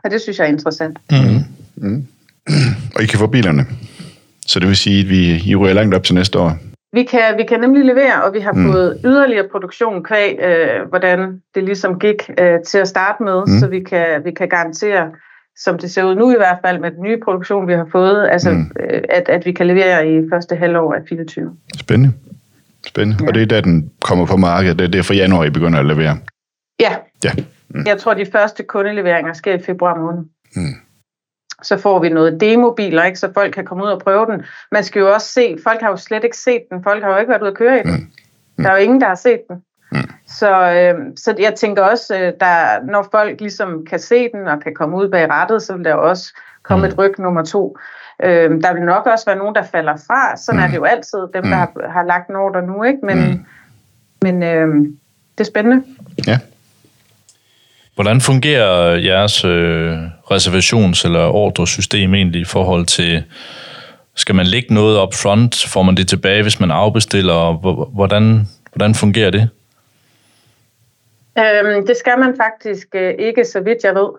Og 0.05 0.11
det 0.11 0.21
synes 0.21 0.39
jeg 0.39 0.45
er 0.45 0.53
interessant. 0.53 0.99
Mm. 1.11 1.89
Mm. 1.89 2.07
Og 2.97 3.03
I 3.03 3.07
kan 3.07 3.19
få 3.19 3.27
bilerne. 3.27 3.67
Så 4.47 4.61
det 4.61 4.69
vil 4.69 4.77
sige, 4.77 5.01
at 5.01 5.09
vi, 5.09 5.43
I 5.47 5.57
ryger 5.57 5.75
langt 5.75 5.95
op 5.95 6.05
til 6.05 6.15
næste 6.15 6.39
år. 6.39 6.57
Vi 6.93 7.03
kan, 7.03 7.37
vi 7.37 7.45
kan 7.49 7.61
nemlig 7.61 7.85
levere, 7.85 8.23
og 8.25 8.35
vi 8.35 8.41
har 8.41 8.53
mm. 8.53 8.73
fået 8.73 9.01
yderligere 9.05 9.49
produktion 9.53 10.05
kvæg, 10.05 10.39
øh, 10.43 10.89
hvordan 10.89 11.43
det 11.55 11.65
ligesom 11.65 11.99
gik 11.99 12.31
øh, 12.39 12.59
til 12.67 12.79
at 12.79 12.89
starte 12.89 13.23
med, 13.23 13.43
mm. 13.47 13.59
så 13.59 13.67
vi 13.67 13.81
kan, 13.81 14.25
vi 14.25 14.31
kan 14.31 14.49
garantere, 14.49 15.11
som 15.57 15.79
det 15.79 15.91
ser 15.91 16.05
ud 16.05 16.15
nu 16.15 16.33
i 16.33 16.37
hvert 16.37 16.59
fald 16.65 16.81
med 16.81 16.91
den 16.91 17.03
nye 17.03 17.19
produktion, 17.25 17.69
vi 17.69 17.73
har 17.73 17.87
fået, 17.93 18.29
altså, 18.31 18.51
mm. 18.51 18.71
øh, 18.81 19.03
at, 19.09 19.29
at 19.29 19.47
vi 19.47 19.53
kan 19.53 19.67
levere 19.67 20.09
i 20.09 20.21
første 20.33 20.57
halvår 20.57 20.95
af 20.95 21.01
24. 21.09 21.57
Spændende. 21.79 22.13
Spændende. 22.87 23.17
Ja. 23.23 23.29
Og 23.29 23.35
det 23.35 23.43
er 23.43 23.47
da 23.47 23.61
den 23.61 23.91
kommer 24.01 24.27
på 24.27 24.37
markedet, 24.37 24.93
det 24.93 24.99
er 24.99 25.03
for 25.03 25.15
januar, 25.15 25.45
I 25.45 25.51
begynder 25.51 25.79
at 25.79 25.87
levere? 25.87 26.19
Ja. 26.81 26.97
ja. 27.25 27.33
Mm. 27.69 27.83
Jeg 27.87 27.99
tror, 27.99 28.15
de 28.15 28.27
første 28.33 28.63
kundeleveringer 28.63 29.33
sker 29.33 29.55
i 29.55 29.63
februar 29.63 29.99
måned. 29.99 30.25
Mm 30.57 30.75
så 31.63 31.77
får 31.77 31.99
vi 31.99 32.09
noget 32.09 32.41
demobiler, 32.41 33.05
ikke? 33.05 33.19
så 33.19 33.33
folk 33.35 33.55
kan 33.55 33.65
komme 33.65 33.85
ud 33.85 33.89
og 33.89 34.01
prøve 34.01 34.27
den. 34.27 34.43
Man 34.73 34.85
skal 34.85 35.01
jo 35.01 35.13
også 35.13 35.33
se, 35.33 35.57
folk 35.65 35.81
har 35.81 35.91
jo 35.91 35.97
slet 35.97 36.25
ikke 36.25 36.37
set 36.37 36.63
den, 36.71 36.83
folk 36.83 37.03
har 37.03 37.11
jo 37.11 37.19
ikke 37.19 37.31
været 37.31 37.43
ude 37.43 37.51
at 37.51 37.57
køre 37.57 37.81
i 37.81 37.83
den. 37.83 37.93
Mm. 37.93 38.11
Mm. 38.57 38.65
Der 38.65 38.71
er 38.71 38.77
jo 38.77 38.83
ingen, 38.83 39.01
der 39.01 39.07
har 39.07 39.15
set 39.15 39.41
den. 39.49 39.57
Mm. 39.93 40.11
Så, 40.27 40.51
øh, 40.51 40.95
så 41.17 41.35
jeg 41.39 41.55
tænker 41.55 41.83
også, 41.83 42.15
øh, 42.15 42.33
der, 42.41 42.85
når 42.85 43.09
folk 43.11 43.41
ligesom 43.41 43.85
kan 43.91 43.99
se 43.99 44.29
den 44.33 44.49
og 44.49 44.61
kan 44.61 44.75
komme 44.75 44.97
ud 44.97 45.09
bag 45.09 45.31
rettet, 45.31 45.63
så 45.63 45.77
vil 45.77 45.85
der 45.85 45.95
også 45.95 46.35
komme 46.63 46.87
mm. 46.87 46.93
et 46.93 46.99
ryg 46.99 47.19
nummer 47.19 47.45
to. 47.45 47.77
Øh, 48.23 48.51
der 48.63 48.73
vil 48.73 48.83
nok 48.83 49.07
også 49.07 49.27
være 49.27 49.37
nogen, 49.37 49.55
der 49.55 49.63
falder 49.63 49.97
fra. 49.97 50.37
Sådan 50.37 50.59
mm. 50.59 50.65
er 50.65 50.69
det 50.69 50.77
jo 50.77 50.85
altid, 50.85 51.19
dem 51.19 51.43
der 51.43 51.43
mm. 51.43 51.51
har, 51.53 51.89
har 51.89 52.03
lagt 52.03 52.29
en 52.29 52.37
ordre 52.37 52.63
nu. 52.63 52.83
ikke, 52.83 52.99
Men, 53.03 53.19
mm. 53.19 53.45
men 54.23 54.43
øh, 54.43 54.69
det 55.39 55.41
er 55.41 55.45
spændende. 55.45 55.85
Ja. 56.27 56.39
Hvordan 58.01 58.21
fungerer 58.21 58.97
jeres 58.97 59.45
øh, 59.45 59.99
reservations- 60.31 61.05
eller 61.05 61.25
ordresystem 61.27 62.15
egentlig 62.15 62.41
i 62.41 62.45
forhold 62.45 62.87
til, 62.87 63.25
skal 64.15 64.35
man 64.35 64.47
lægge 64.47 64.75
noget 64.75 64.99
op 64.99 65.15
front, 65.15 65.67
får 65.73 65.83
man 65.83 65.95
det 65.95 66.09
tilbage, 66.09 66.43
hvis 66.43 66.61
man 66.61 66.71
afbestiller, 66.71 67.53
hvordan, 67.95 68.49
hvordan 68.73 68.95
fungerer 68.95 69.31
det? 69.31 69.49
Øhm, 71.39 71.87
det 71.87 71.97
skal 71.97 72.19
man 72.19 72.35
faktisk 72.45 72.89
øh, 72.95 73.15
ikke, 73.19 73.45
så 73.45 73.61
vidt 73.61 73.85
jeg 73.85 73.95
ved. 73.95 74.11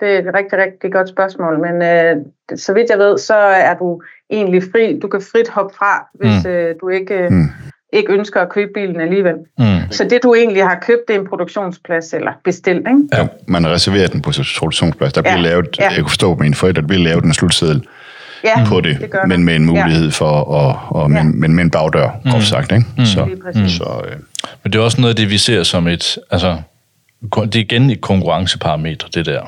Det 0.00 0.08
er 0.08 0.18
et 0.18 0.34
rigtig, 0.34 0.58
rigtig 0.58 0.92
godt 0.92 1.08
spørgsmål, 1.08 1.60
men 1.60 1.82
øh, 1.82 2.16
så 2.56 2.72
vidt 2.74 2.90
jeg 2.90 2.98
ved, 2.98 3.18
så 3.18 3.34
er 3.34 3.74
du 3.74 4.02
egentlig 4.30 4.62
fri. 4.72 4.98
Du 4.98 5.08
kan 5.08 5.20
frit 5.32 5.48
hoppe 5.48 5.76
fra, 5.76 6.08
hvis 6.14 6.44
mm. 6.44 6.50
øh, 6.50 6.74
du 6.80 6.88
ikke... 6.88 7.14
Øh, 7.14 7.30
mm 7.30 7.48
ikke 7.92 8.12
ønsker 8.12 8.40
at 8.40 8.48
købe 8.48 8.70
bilen 8.74 9.00
alligevel. 9.00 9.34
Mm. 9.58 9.80
Så 9.90 10.04
det, 10.10 10.22
du 10.22 10.34
egentlig 10.34 10.62
har 10.62 10.78
købt, 10.82 11.00
det 11.08 11.16
er 11.16 11.20
en 11.20 11.26
produktionsplads 11.28 12.12
eller 12.12 12.32
bestilt, 12.44 12.78
ikke? 12.78 13.00
Ja, 13.12 13.26
man 13.46 13.64
har 13.64 13.70
reserveret 13.72 14.12
den 14.12 14.22
på 14.22 14.30
produktionsplads. 14.30 15.12
Der 15.12 15.22
bliver 15.22 15.36
ja. 15.36 15.42
lavet, 15.42 15.76
ja. 15.78 15.88
jeg 15.88 15.96
kunne 15.96 16.08
forstå 16.08 16.34
på 16.34 16.42
mine 16.42 16.54
forældre, 16.54 16.80
der 16.82 16.86
bliver 16.88 17.02
lavet 17.02 17.24
en 17.24 17.34
slutseddel 17.34 17.86
ja, 18.44 18.64
på 18.66 18.80
det, 18.80 19.00
det 19.00 19.10
men 19.26 19.44
med 19.44 19.56
en 19.56 19.64
mulighed 19.64 20.04
ja. 20.04 20.10
for 20.10 20.54
at, 20.54 20.76
og, 20.88 21.10
ja. 21.10 21.22
men, 21.22 21.40
men 21.40 21.54
med 21.54 21.64
en 21.64 21.70
bagdør, 21.70 22.10
mm. 22.24 22.30
groft 22.30 22.46
sagt, 22.46 22.72
ikke? 22.72 22.84
Mm. 22.96 23.04
Så, 23.04 23.24
mm. 23.24 23.68
så, 23.68 24.02
øh. 24.08 24.16
Men 24.62 24.72
det 24.72 24.78
er 24.78 24.82
også 24.82 25.00
noget 25.00 25.12
af 25.12 25.16
det, 25.16 25.30
vi 25.30 25.38
ser 25.38 25.62
som 25.62 25.88
et, 25.88 26.18
altså, 26.30 26.56
det 27.22 27.56
er 27.56 27.60
igen 27.60 27.90
et 27.90 28.00
konkurrenceparameter, 28.00 29.06
det 29.14 29.26
der. 29.26 29.42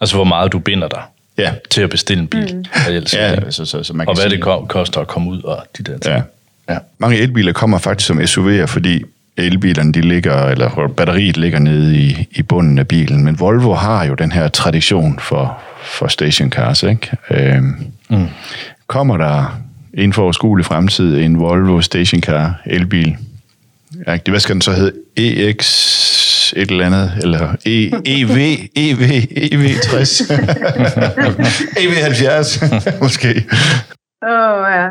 Altså, 0.00 0.16
hvor 0.16 0.24
meget 0.24 0.52
du 0.52 0.58
binder 0.58 0.88
dig 0.88 1.02
ja. 1.38 1.52
til 1.70 1.82
at 1.82 1.90
bestille 1.90 2.20
en 2.20 2.28
bil. 2.28 2.56
Mm. 2.56 2.64
Ja, 3.12 3.50
så, 3.50 3.64
så, 3.64 3.82
så 3.82 3.92
man 3.92 4.06
kan 4.06 4.10
og 4.10 4.14
hvad 4.16 4.30
sige, 4.30 4.36
det 4.36 4.68
koster 4.68 5.00
at 5.00 5.06
komme 5.06 5.30
ud 5.30 5.42
og 5.42 5.66
de 5.78 5.82
der 5.82 5.98
ting. 5.98 6.14
Ja. 6.14 6.22
Ja. 6.68 6.78
Mange 6.98 7.18
elbiler 7.18 7.52
kommer 7.52 7.78
faktisk 7.78 8.06
som 8.06 8.20
SUV'er, 8.20 8.66
fordi 8.66 9.04
elbilerne, 9.36 9.92
de 9.92 10.00
ligger, 10.00 10.44
eller 10.44 10.88
batteriet 10.96 11.36
ligger 11.36 11.58
nede 11.58 11.96
i, 11.96 12.28
i 12.30 12.42
bunden 12.42 12.78
af 12.78 12.88
bilen. 12.88 13.24
Men 13.24 13.40
Volvo 13.40 13.74
har 13.74 14.04
jo 14.04 14.14
den 14.14 14.32
her 14.32 14.48
tradition 14.48 15.18
for, 15.18 15.58
for 15.82 16.06
stationcars, 16.06 16.82
ikke? 16.82 17.16
Øhm, 17.30 17.76
mm. 18.10 18.26
Kommer 18.86 19.16
der 19.16 19.60
inden 19.94 20.12
for 20.12 20.22
overskuelig 20.22 20.66
fremtid 20.66 21.18
en 21.18 21.38
Volvo 21.38 21.80
stationcar 21.80 22.60
elbil? 22.66 23.16
Hvad 24.04 24.40
skal 24.40 24.52
den 24.52 24.60
så 24.60 24.72
hedde? 24.72 24.92
EX 25.16 25.92
et 26.56 26.70
eller 26.70 26.86
andet, 26.86 27.12
eller 27.22 27.56
e, 27.66 27.86
EV, 28.04 28.56
EV, 28.76 29.00
EV60, 29.52 30.32
EV70 31.82 32.98
måske. 33.02 33.44
Åh, 34.22 34.30
oh, 34.30 34.66
ja 34.70 34.88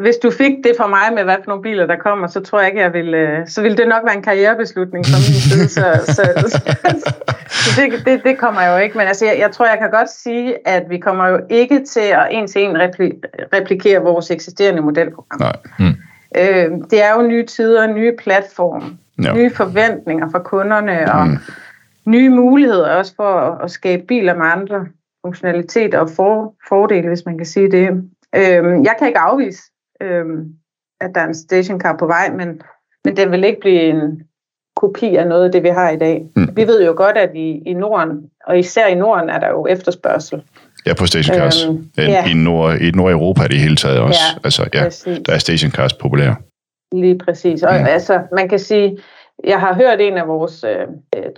hvis 0.00 0.16
du 0.16 0.30
fik 0.30 0.52
det 0.64 0.72
fra 0.78 0.86
mig 0.86 1.14
med, 1.14 1.24
hvad 1.24 1.36
for 1.44 1.50
nogle 1.50 1.62
biler 1.62 1.86
der 1.86 1.96
kommer, 1.96 2.26
så 2.26 2.40
tror 2.40 2.58
jeg 2.58 2.68
ikke, 2.68 2.80
jeg 2.80 2.92
vil, 2.92 3.14
øh, 3.14 3.48
så 3.48 3.62
ville 3.62 3.76
det 3.76 3.88
nok 3.88 4.02
være 4.04 4.16
en 4.16 4.22
karrierebeslutning 4.22 5.04
fra 5.06 5.18
min 5.18 5.40
side. 5.40 5.68
Så, 5.68 5.84
så, 6.06 6.22
så, 6.36 7.14
så 7.50 7.80
det, 7.80 8.04
det, 8.04 8.24
det 8.24 8.38
kommer 8.38 8.66
jo 8.66 8.76
ikke. 8.76 8.98
Men 8.98 9.06
altså, 9.06 9.26
jeg, 9.26 9.36
jeg 9.38 9.50
tror, 9.50 9.66
jeg 9.66 9.78
kan 9.78 9.90
godt 9.90 10.10
sige, 10.10 10.68
at 10.68 10.82
vi 10.90 10.98
kommer 10.98 11.28
jo 11.28 11.40
ikke 11.50 11.84
til 11.84 12.00
at 12.00 12.28
en 12.30 12.46
til 12.46 12.62
en 12.62 12.78
repli, 12.78 13.12
replikere 13.52 14.02
vores 14.02 14.30
eksisterende 14.30 14.82
modelprogram. 14.82 15.40
Nej. 15.40 15.56
Hmm. 15.78 15.94
Øh, 16.36 16.70
det 16.90 17.04
er 17.04 17.14
jo 17.16 17.22
nye 17.22 17.46
tider, 17.46 17.86
nye 17.86 18.12
platforme, 18.18 18.86
ja. 19.24 19.34
nye 19.34 19.50
forventninger 19.50 20.30
fra 20.30 20.38
kunderne 20.38 21.12
og 21.12 21.26
mm. 21.26 21.38
nye 22.06 22.28
muligheder 22.28 22.88
også 22.88 23.12
for 23.16 23.34
at, 23.34 23.64
at 23.64 23.70
skabe 23.70 24.02
biler 24.08 24.34
med 24.34 24.46
andre 24.46 24.86
funktionaliteter 25.24 25.98
og 25.98 26.10
for, 26.16 26.54
fordele, 26.68 27.08
hvis 27.08 27.22
man 27.26 27.36
kan 27.38 27.46
sige 27.46 27.70
det. 27.70 27.88
Øh, 28.36 28.64
jeg 28.84 28.94
kan 28.98 29.06
ikke 29.06 29.18
afvise, 29.18 29.62
øh, 30.00 30.24
at 31.00 31.10
der 31.14 31.20
er 31.20 31.26
en 31.26 31.34
stationcar 31.34 31.96
på 31.96 32.06
vej, 32.06 32.30
men, 32.30 32.62
men 33.04 33.16
den 33.16 33.30
vil 33.30 33.44
ikke 33.44 33.60
blive 33.60 33.80
en 33.80 34.22
kopi 34.76 35.16
af 35.16 35.26
noget 35.26 35.44
af 35.44 35.52
det, 35.52 35.62
vi 35.62 35.68
har 35.68 35.90
i 35.90 35.96
dag. 35.96 36.26
Mm. 36.36 36.56
Vi 36.56 36.66
ved 36.66 36.84
jo 36.84 36.94
godt, 36.96 37.16
at 37.16 37.30
i, 37.34 37.62
i 37.66 37.72
Norden, 37.74 38.30
og 38.46 38.58
især 38.58 38.86
i 38.86 38.94
Norden, 38.94 39.30
er 39.30 39.38
der 39.38 39.48
jo 39.48 39.66
efterspørgsel. 39.66 40.42
Ja, 40.86 40.94
på 40.94 41.06
stationcars. 41.06 41.66
Øhm, 41.66 41.90
ja. 41.98 42.26
I, 42.30 42.34
Nord, 42.34 42.76
I 42.76 42.90
Nordeuropa 42.90 43.42
er 43.42 43.48
det 43.48 43.58
hele 43.58 43.76
taget 43.76 43.98
også. 43.98 44.20
Ja, 44.34 44.40
altså, 44.44 44.68
ja, 44.74 44.84
der 45.26 45.32
er 45.32 45.38
stationcars 45.38 45.92
populære. 45.92 46.36
Lige 46.92 47.18
præcis. 47.18 47.62
Og 47.62 47.74
mm. 47.80 47.86
altså, 47.86 48.20
man 48.32 48.48
kan 48.48 48.58
sige, 48.58 48.98
jeg 49.44 49.60
har 49.60 49.74
hørt 49.74 50.00
en 50.00 50.18
af 50.18 50.28
vores 50.28 50.64
øh, 50.64 50.86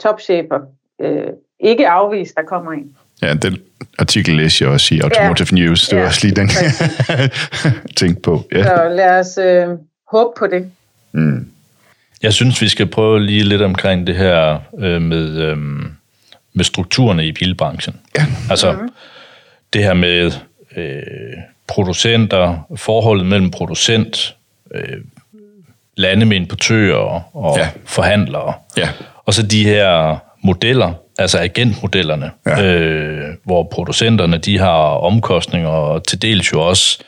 topchefer 0.01 0.61
øh, 1.01 1.27
ikke 1.61 1.89
afvise, 1.89 2.35
der 2.35 2.43
kommer 2.43 2.73
en. 2.73 2.97
Ja, 3.23 3.35
den 3.35 3.59
artikel 3.99 4.37
læste 4.37 4.65
jeg 4.65 4.73
også 4.73 4.95
i 4.95 5.01
Automotive 5.01 5.49
ja. 5.53 5.57
News. 5.57 5.89
Det 5.89 5.97
var 5.97 6.03
ja, 6.03 6.09
også 6.09 6.27
lige 6.27 6.37
den, 6.37 6.51
jeg 7.09 7.31
tænkte 7.97 8.23
på. 8.23 8.49
Ja. 8.53 8.63
Så 8.63 8.89
lad 8.97 9.21
os 9.21 9.39
øh, 9.39 9.79
håbe 10.13 10.31
på 10.39 10.47
det. 10.47 10.71
Mm. 11.13 11.49
Jeg 12.23 12.33
synes, 12.33 12.63
vi 12.63 12.69
skal 12.69 12.87
prøve 12.87 13.21
lige 13.21 13.43
lidt 13.43 13.63
omkring 13.63 14.07
det 14.07 14.17
her 14.17 14.59
øh, 14.79 15.03
med, 15.03 15.37
øh, 15.39 15.57
med 16.53 16.65
strukturerne 16.65 17.27
i 17.27 17.33
bilbranchen. 17.33 17.97
Ja. 18.19 18.27
Altså, 18.51 18.73
mm-hmm. 18.73 18.91
det 19.73 19.83
her 19.83 19.95
med 19.95 20.33
øh, 20.77 21.03
producenter, 21.67 22.69
forholdet 22.77 23.27
mellem 23.27 23.51
producent, 23.51 24.37
øh, 24.75 24.99
lande 25.97 26.27
med 26.27 26.37
importører 26.37 27.37
og 27.37 27.59
ja. 27.59 27.69
forhandlere. 27.85 28.55
Ja. 28.77 28.89
Og 29.25 29.35
så 29.35 29.43
de 29.43 29.65
her 29.65 30.19
modeller, 30.43 30.93
altså 31.19 31.39
agentmodellerne, 31.39 32.31
ja. 32.47 32.65
øh, 32.65 33.35
hvor 33.45 33.63
producenterne 33.63 34.39
de 34.39 34.59
har 34.59 34.83
omkostninger 34.83 35.69
og 35.69 36.07
til 36.07 36.23
dels 36.23 36.53
jo 36.53 36.61
også 36.69 36.99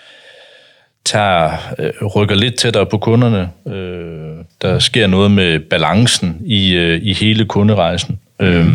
tager, 1.05 1.51
øh, 1.79 2.07
rykker 2.07 2.35
lidt 2.35 2.59
tættere 2.59 2.87
på 2.87 2.99
kunderne. 2.99 3.51
Øh, 3.75 4.45
der 4.63 4.79
sker 4.79 5.07
noget 5.07 5.31
med 5.31 5.61
balancen 5.61 6.37
i, 6.45 6.75
øh, 6.75 7.01
i 7.03 7.13
hele 7.13 7.45
kunderejsen. 7.45 8.21
Mm. 8.41 8.47
Øh, 8.47 8.67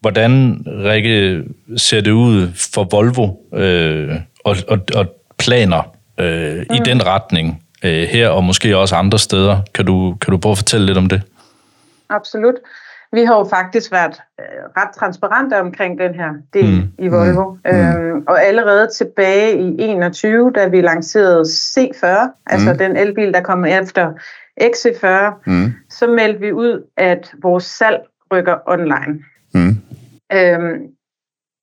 hvordan, 0.00 0.62
Rikke, 0.66 1.42
ser 1.76 2.00
det 2.00 2.10
ud 2.10 2.48
for 2.74 2.84
Volvo 2.84 3.30
øh, 3.54 4.14
og, 4.44 4.56
og, 4.68 4.78
og 4.94 5.06
planer 5.38 5.94
øh, 6.18 6.56
mm. 6.56 6.76
i 6.76 6.78
den 6.84 7.06
retning 7.06 7.64
øh, 7.82 8.08
her 8.08 8.28
og 8.28 8.44
måske 8.44 8.76
også 8.76 8.96
andre 8.96 9.18
steder? 9.18 9.60
Kan 9.74 9.86
du, 9.86 10.16
kan 10.20 10.30
du 10.30 10.38
prøve 10.38 10.52
at 10.52 10.58
fortælle 10.58 10.86
lidt 10.86 10.98
om 10.98 11.06
det? 11.06 11.22
Absolut. 12.10 12.54
Vi 13.12 13.24
har 13.24 13.38
jo 13.38 13.44
faktisk 13.44 13.92
været 13.92 14.22
øh, 14.40 14.46
ret 14.76 14.94
transparente 14.94 15.60
omkring 15.60 15.98
den 15.98 16.14
her 16.14 16.32
del 16.52 16.80
mm. 16.80 17.04
i 17.04 17.08
Volvo. 17.08 17.50
Mm. 17.50 17.58
Øhm, 17.66 18.24
og 18.26 18.42
allerede 18.42 18.88
tilbage 18.94 19.58
i 19.58 19.76
21, 19.78 20.52
da 20.54 20.68
vi 20.68 20.80
lancerede 20.80 21.42
C40, 21.42 22.26
mm. 22.26 22.32
altså 22.46 22.74
den 22.74 22.96
elbil, 22.96 23.32
der 23.32 23.40
kom 23.40 23.64
efter 23.64 24.12
XC40, 24.62 25.34
mm. 25.46 25.72
så 25.90 26.06
meldte 26.06 26.40
vi 26.40 26.52
ud, 26.52 26.86
at 26.96 27.34
vores 27.42 27.64
salg 27.64 28.00
rykker 28.32 28.56
online. 28.66 29.24
Mm. 29.54 29.76
Øhm, 30.32 30.82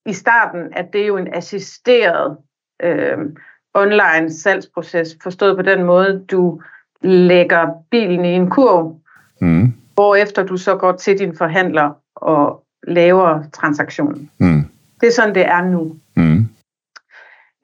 I 0.06 0.12
starten 0.12 0.60
er 0.72 0.82
det 0.82 1.08
jo 1.08 1.16
en 1.16 1.34
assisteret 1.34 2.36
øhm, 2.82 3.36
online 3.74 4.32
salgsproces, 4.32 5.16
forstået 5.22 5.56
på 5.56 5.62
den 5.62 5.84
måde, 5.84 6.24
du 6.30 6.60
lægger 7.02 7.68
bilen 7.90 8.24
i 8.24 8.32
en 8.32 8.50
kurv, 8.50 9.00
mm 9.40 9.72
hvorefter 9.96 10.42
du 10.42 10.56
så 10.56 10.76
går 10.76 10.92
til 10.92 11.18
din 11.18 11.36
forhandler 11.36 11.90
og 12.16 12.64
laver 12.86 13.42
transaktionen. 13.52 14.30
Mm. 14.38 14.64
Det 15.00 15.06
er 15.06 15.12
sådan, 15.12 15.34
det 15.34 15.46
er 15.46 15.64
nu. 15.64 15.96
Mm. 16.16 16.48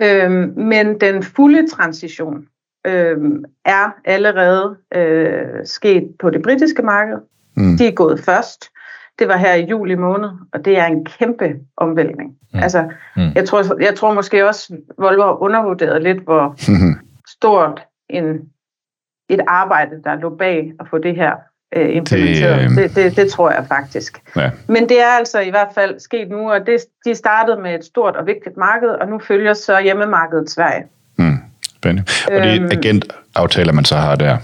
Øhm, 0.03 0.53
men 0.57 1.01
den 1.01 1.23
fulde 1.23 1.69
transition 1.71 2.47
øhm, 2.87 3.45
er 3.65 3.91
allerede 4.05 4.77
øh, 4.95 5.67
sket 5.67 6.15
på 6.21 6.31
det 6.31 6.43
britiske 6.43 6.83
marked. 6.83 7.19
Mm. 7.57 7.77
De 7.77 7.87
er 7.87 7.93
gået 7.93 8.21
først. 8.21 8.65
Det 9.19 9.29
var 9.29 9.37
her 9.37 9.55
i 9.55 9.67
juli 9.67 9.95
måned, 9.95 10.31
og 10.53 10.65
det 10.65 10.79
er 10.79 10.87
en 10.87 11.05
kæmpe 11.05 11.55
omvæltning. 11.77 12.37
Mm. 12.53 12.61
Altså, 12.61 12.83
mm. 13.17 13.33
jeg, 13.35 13.49
tror, 13.49 13.83
jeg 13.83 13.95
tror 13.95 14.15
måske 14.15 14.49
også, 14.49 14.77
Volvo 14.99 15.23
har 15.23 15.43
undervurderet 15.43 16.03
lidt, 16.03 16.19
hvor 16.19 16.57
stort 17.37 17.83
en, 18.09 18.41
et 19.29 19.41
arbejde, 19.47 20.03
der 20.05 20.15
lå 20.15 20.37
bag 20.37 20.73
at 20.81 20.89
få 20.89 20.99
det 20.99 21.17
her 21.17 21.33
øh, 21.76 21.97
implementeret. 21.97 22.71
Det, 22.71 22.79
øh... 22.79 22.83
det, 22.83 22.97
det, 22.97 23.17
det 23.17 23.31
tror 23.31 23.50
jeg 23.50 23.64
faktisk. 23.69 24.23
Ja. 24.37 24.50
Men 24.69 24.88
det 24.88 25.00
er 25.00 25.09
altså 25.19 25.41
i 25.41 25.50
hvert 25.50 25.69
fald 25.75 26.00
sket 26.00 26.29
nu, 26.29 26.50
og 26.52 26.67
det, 26.67 26.81
de 27.05 27.14
startede 27.14 27.61
med 27.61 27.75
et 27.75 27.85
stort 27.85 28.17
og 28.17 28.26
vigtigt 28.26 28.57
marked, 28.57 28.88
og 28.88 29.09
nu 29.09 29.19
følger 29.19 29.55
så 29.55 29.81
hjemmemarkedet 29.81 30.51
Sverige. 30.51 30.85
Mm, 31.16 31.37
spændende. 31.77 32.05
Og 32.27 32.33
det 32.33 32.51
er 32.51 32.62
øhm, 32.62 32.70
agentaftaler, 32.70 33.73
man 33.73 33.85
så 33.85 33.97
har 33.97 34.16
der? 34.16 34.38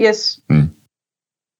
Yes. 0.00 0.38
Mm. 0.48 0.68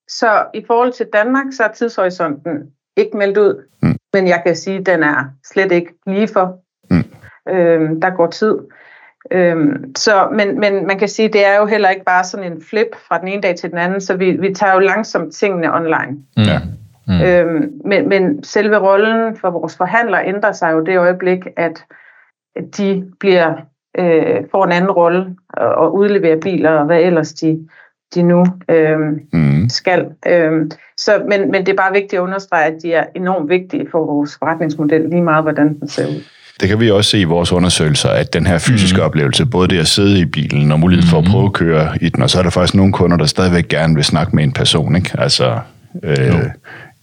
Så 0.08 0.44
i 0.54 0.64
forhold 0.66 0.92
til 0.92 1.06
Danmark, 1.12 1.46
så 1.52 1.64
er 1.64 1.72
tidshorisonten 1.72 2.52
ikke 2.96 3.16
meldt 3.16 3.38
ud, 3.38 3.64
mm. 3.82 3.96
men 4.12 4.28
jeg 4.28 4.42
kan 4.46 4.56
sige, 4.56 4.78
at 4.78 4.86
den 4.86 5.02
er 5.02 5.24
slet 5.52 5.72
ikke 5.72 5.94
lige 6.06 6.28
for. 6.28 6.58
Mm. 6.90 7.04
Øhm, 7.48 8.00
der 8.00 8.10
går 8.10 8.26
tid. 8.26 8.58
Øhm, 9.32 9.94
så, 9.96 10.28
men, 10.32 10.60
men 10.60 10.86
man 10.86 10.98
kan 10.98 11.08
sige, 11.08 11.28
det 11.28 11.46
er 11.46 11.56
jo 11.56 11.66
heller 11.66 11.88
ikke 11.88 12.04
bare 12.04 12.24
sådan 12.24 12.52
en 12.52 12.62
flip 12.70 12.96
fra 13.08 13.18
den 13.18 13.28
ene 13.28 13.42
dag 13.42 13.56
til 13.56 13.70
den 13.70 13.78
anden, 13.78 14.00
så 14.00 14.16
vi, 14.16 14.30
vi 14.30 14.54
tager 14.54 14.74
jo 14.74 14.78
langsomt 14.78 15.34
tingene 15.34 15.74
online. 15.74 16.16
Mm. 16.36 16.42
Ja. 16.42 16.60
Mm. 17.08 17.22
Øhm, 17.22 17.72
men, 17.84 18.08
men 18.08 18.44
selve 18.44 18.78
rollen 18.78 19.36
for 19.36 19.50
vores 19.50 19.76
forhandlere 19.76 20.26
ændrer 20.26 20.52
sig 20.52 20.72
jo 20.72 20.84
det 20.84 20.98
øjeblik, 20.98 21.46
at 21.56 21.84
de 22.76 23.04
bliver 23.20 23.54
øh, 23.98 24.44
får 24.50 24.64
en 24.64 24.72
anden 24.72 24.90
rolle 24.90 25.36
og, 25.48 25.74
og 25.74 25.94
udleverer 25.94 26.40
biler 26.40 26.70
og 26.70 26.86
hvad 26.86 27.00
ellers 27.00 27.32
de, 27.32 27.68
de 28.14 28.22
nu 28.22 28.46
øh, 28.68 29.00
mm. 29.32 29.68
skal. 29.68 30.06
Øh, 30.26 30.70
så, 30.96 31.22
men, 31.28 31.50
men 31.50 31.66
det 31.66 31.68
er 31.68 31.76
bare 31.76 31.92
vigtigt 31.92 32.14
at 32.14 32.22
understrege, 32.22 32.64
at 32.64 32.82
de 32.82 32.92
er 32.92 33.04
enormt 33.16 33.48
vigtige 33.48 33.88
for 33.90 34.06
vores 34.06 34.36
forretningsmodel, 34.38 35.08
lige 35.08 35.22
meget 35.22 35.44
hvordan 35.44 35.78
den 35.80 35.88
ser 35.88 36.06
ud. 36.06 36.22
Det 36.62 36.70
kan 36.70 36.80
vi 36.80 36.90
også 36.90 37.10
se 37.10 37.18
i 37.18 37.24
vores 37.24 37.52
undersøgelser, 37.52 38.08
at 38.08 38.32
den 38.32 38.46
her 38.46 38.58
fysiske 38.58 38.98
mm. 38.98 39.04
oplevelse, 39.04 39.46
både 39.46 39.68
det 39.68 39.78
at 39.78 39.86
sidde 39.86 40.20
i 40.20 40.24
bilen 40.24 40.72
og 40.72 40.80
mulighed 40.80 41.06
for 41.06 41.18
at 41.18 41.24
prøve 41.24 41.44
at 41.44 41.52
køre 41.52 41.98
i 42.00 42.08
den, 42.08 42.22
og 42.22 42.30
så 42.30 42.38
er 42.38 42.42
der 42.42 42.50
faktisk 42.50 42.74
nogle 42.74 42.92
kunder, 42.92 43.16
der 43.16 43.26
stadigvæk 43.26 43.68
gerne 43.68 43.94
vil 43.94 44.04
snakke 44.04 44.36
med 44.36 44.44
en 44.44 44.52
person, 44.52 44.96
ikke? 44.96 45.10
Altså, 45.18 45.60
øh, 46.02 46.44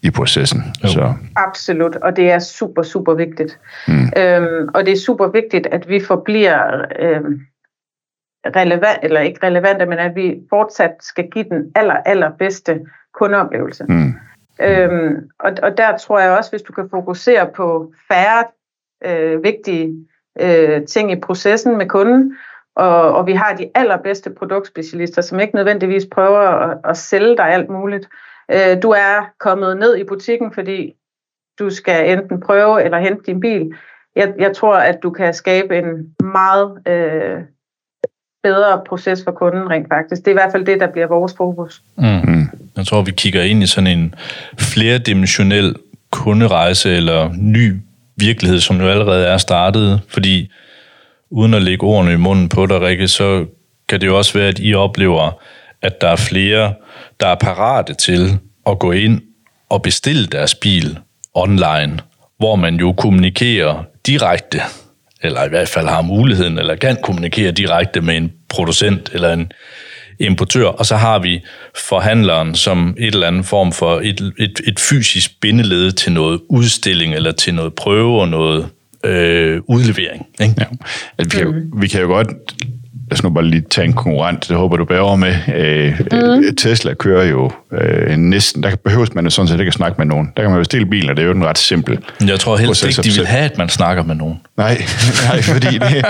i 0.03 0.09
processen. 0.11 0.63
Så. 0.85 1.13
Absolut, 1.35 1.95
og 1.95 2.15
det 2.15 2.31
er 2.31 2.39
super, 2.39 2.83
super 2.83 3.13
vigtigt. 3.13 3.59
Mm. 3.87 4.09
Øhm, 4.17 4.69
og 4.73 4.85
det 4.85 4.91
er 4.91 4.97
super 5.05 5.27
vigtigt, 5.27 5.67
at 5.67 5.89
vi 5.89 5.99
forbliver 6.07 6.85
øhm, 6.99 7.39
relevant, 8.45 8.99
eller 9.03 9.19
ikke 9.19 9.47
relevante, 9.47 9.85
men 9.85 9.99
at 9.99 10.15
vi 10.15 10.35
fortsat 10.49 10.91
skal 10.99 11.29
give 11.31 11.45
den 11.51 11.71
aller, 11.75 11.95
aller 12.05 12.31
bedste 12.39 12.79
kundeoplevelse. 13.13 13.85
Mm. 13.89 14.13
Øhm, 14.61 15.15
og, 15.39 15.51
og 15.63 15.77
der 15.77 15.97
tror 15.97 16.19
jeg 16.19 16.31
også, 16.31 16.51
hvis 16.51 16.61
du 16.61 16.73
kan 16.73 16.87
fokusere 16.91 17.47
på 17.55 17.93
færre 18.11 18.43
øh, 19.05 19.43
vigtige 19.43 20.07
øh, 20.39 20.85
ting 20.85 21.11
i 21.11 21.19
processen 21.19 21.77
med 21.77 21.87
kunden, 21.87 22.37
og, 22.75 23.13
og 23.13 23.27
vi 23.27 23.33
har 23.33 23.55
de 23.55 23.69
allerbedste 23.75 24.29
produktspecialister, 24.29 25.21
som 25.21 25.39
ikke 25.39 25.55
nødvendigvis 25.55 26.07
prøver 26.11 26.39
at, 26.39 26.77
at 26.83 26.97
sælge 26.97 27.37
dig 27.37 27.45
alt 27.45 27.69
muligt. 27.69 28.09
Øh, 28.51 28.81
du 28.83 28.89
er 28.89 29.29
kommet 29.39 29.77
ned 29.77 29.97
i 29.97 30.03
butikken, 30.03 30.53
fordi 30.53 30.93
du 31.59 31.69
skal 31.69 32.17
enten 32.17 32.39
prøve 32.39 32.83
eller 32.83 32.99
hente 32.99 33.23
din 33.25 33.39
bil. 33.39 33.73
Jeg, 34.15 34.33
jeg 34.39 34.55
tror, 34.55 34.75
at 34.75 34.97
du 35.03 35.09
kan 35.09 35.33
skabe 35.33 35.77
en 35.77 36.15
meget 36.23 36.87
øh, 36.87 37.41
bedre 38.43 38.81
proces 38.87 39.23
for 39.23 39.31
kunden 39.31 39.69
rent 39.69 39.87
faktisk. 39.87 40.21
Det 40.21 40.27
er 40.27 40.31
i 40.31 40.41
hvert 40.41 40.51
fald 40.51 40.65
det, 40.65 40.79
der 40.79 40.91
bliver 40.91 41.07
vores 41.07 41.33
fokus. 41.37 41.81
Mm. 41.97 42.47
Jeg 42.77 42.85
tror, 42.87 43.01
vi 43.01 43.11
kigger 43.11 43.41
ind 43.41 43.63
i 43.63 43.67
sådan 43.67 43.97
en 43.99 44.15
flerdimensionel 44.59 45.75
kunderejse 46.11 46.95
eller 46.95 47.29
ny 47.37 47.73
virkelighed, 48.19 48.59
som 48.59 48.81
jo 48.81 48.87
allerede 48.87 49.25
er 49.25 49.37
startet, 49.37 50.01
fordi 50.07 50.51
uden 51.31 51.53
at 51.53 51.61
lægge 51.61 51.85
ordene 51.85 52.13
i 52.13 52.17
munden 52.17 52.49
på 52.49 52.65
dig, 52.65 52.81
Rikke, 52.81 53.07
så 53.07 53.45
kan 53.89 54.01
det 54.01 54.07
jo 54.07 54.17
også 54.17 54.33
være, 54.33 54.47
at 54.47 54.59
I 54.59 54.73
oplever, 54.73 55.41
at 55.81 56.01
der 56.01 56.07
er 56.07 56.15
flere, 56.15 56.73
der 57.19 57.27
er 57.27 57.35
parate 57.35 57.93
til 57.93 58.37
at 58.67 58.79
gå 58.79 58.91
ind 58.91 59.21
og 59.69 59.81
bestille 59.81 60.25
deres 60.25 60.55
bil 60.55 60.97
online, 61.33 61.99
hvor 62.37 62.55
man 62.55 62.75
jo 62.75 62.93
kommunikerer 62.93 63.83
direkte, 64.05 64.61
eller 65.21 65.45
i 65.45 65.49
hvert 65.49 65.67
fald 65.67 65.87
har 65.87 66.01
muligheden, 66.01 66.59
eller 66.59 66.75
kan 66.75 66.97
kommunikere 67.03 67.51
direkte 67.51 68.01
med 68.01 68.17
en 68.17 68.31
producent 68.49 69.09
eller 69.13 69.33
en 69.33 69.51
importør, 70.19 70.65
og 70.65 70.85
så 70.85 70.95
har 70.95 71.19
vi 71.19 71.41
forhandleren 71.89 72.55
som 72.55 72.95
et 72.97 73.13
eller 73.13 73.27
andet 73.27 73.45
form 73.45 73.71
for 73.71 73.99
et, 74.03 74.33
et, 74.37 74.61
et 74.67 74.79
fysisk 74.79 75.31
bindeled 75.41 75.91
til 75.91 76.11
noget 76.11 76.41
udstilling, 76.49 77.13
eller 77.13 77.31
til 77.31 77.55
noget 77.55 77.73
prøve 77.73 78.21
og 78.21 78.27
noget 78.29 78.69
øh, 79.05 79.61
udlevering. 79.67 80.25
Ikke? 80.41 80.55
Ja. 80.59 80.65
Altså, 81.17 81.37
vi, 81.37 81.43
kan, 81.43 81.71
vi 81.81 81.87
kan 81.87 82.01
jo 82.01 82.07
godt 82.07 82.27
lad 83.09 83.17
os 83.17 83.23
nu 83.23 83.29
bare 83.29 83.45
lige 83.45 83.63
tage 83.69 83.87
en 83.87 83.93
konkurrent, 83.93 84.49
det 84.49 84.57
håber 84.57 84.77
du 84.77 84.85
bærer 84.85 84.99
over 84.99 85.15
med. 85.15 85.35
Øh, 85.55 85.99
mm. 86.11 86.55
Tesla 86.55 86.93
kører 86.93 87.25
jo 87.25 87.51
øh, 87.73 88.17
næsten, 88.17 88.63
der 88.63 88.75
behøves 88.83 89.15
man 89.15 89.23
jo 89.23 89.29
sådan 89.29 89.47
set 89.47 89.59
ikke 89.59 89.69
at 89.69 89.73
snakke 89.73 89.95
med 89.97 90.05
nogen. 90.05 90.31
Der 90.37 90.43
kan 90.43 90.51
man 90.51 90.59
jo 90.59 90.63
stille 90.63 90.85
bilen, 90.85 91.09
og 91.09 91.15
det 91.15 91.23
er 91.23 91.27
jo 91.27 91.33
den 91.33 91.45
ret 91.45 91.57
simpel. 91.57 91.99
Jeg 92.27 92.39
tror 92.39 92.57
helst 92.57 92.85
ikke, 92.85 93.01
de 93.01 93.11
vil 93.17 93.27
have, 93.27 93.43
at 93.43 93.57
man 93.57 93.69
snakker 93.69 94.03
med 94.03 94.15
nogen. 94.15 94.39
Nej, 94.57 94.81
nej 95.29 95.41
fordi 95.41 95.77
det, 95.77 96.05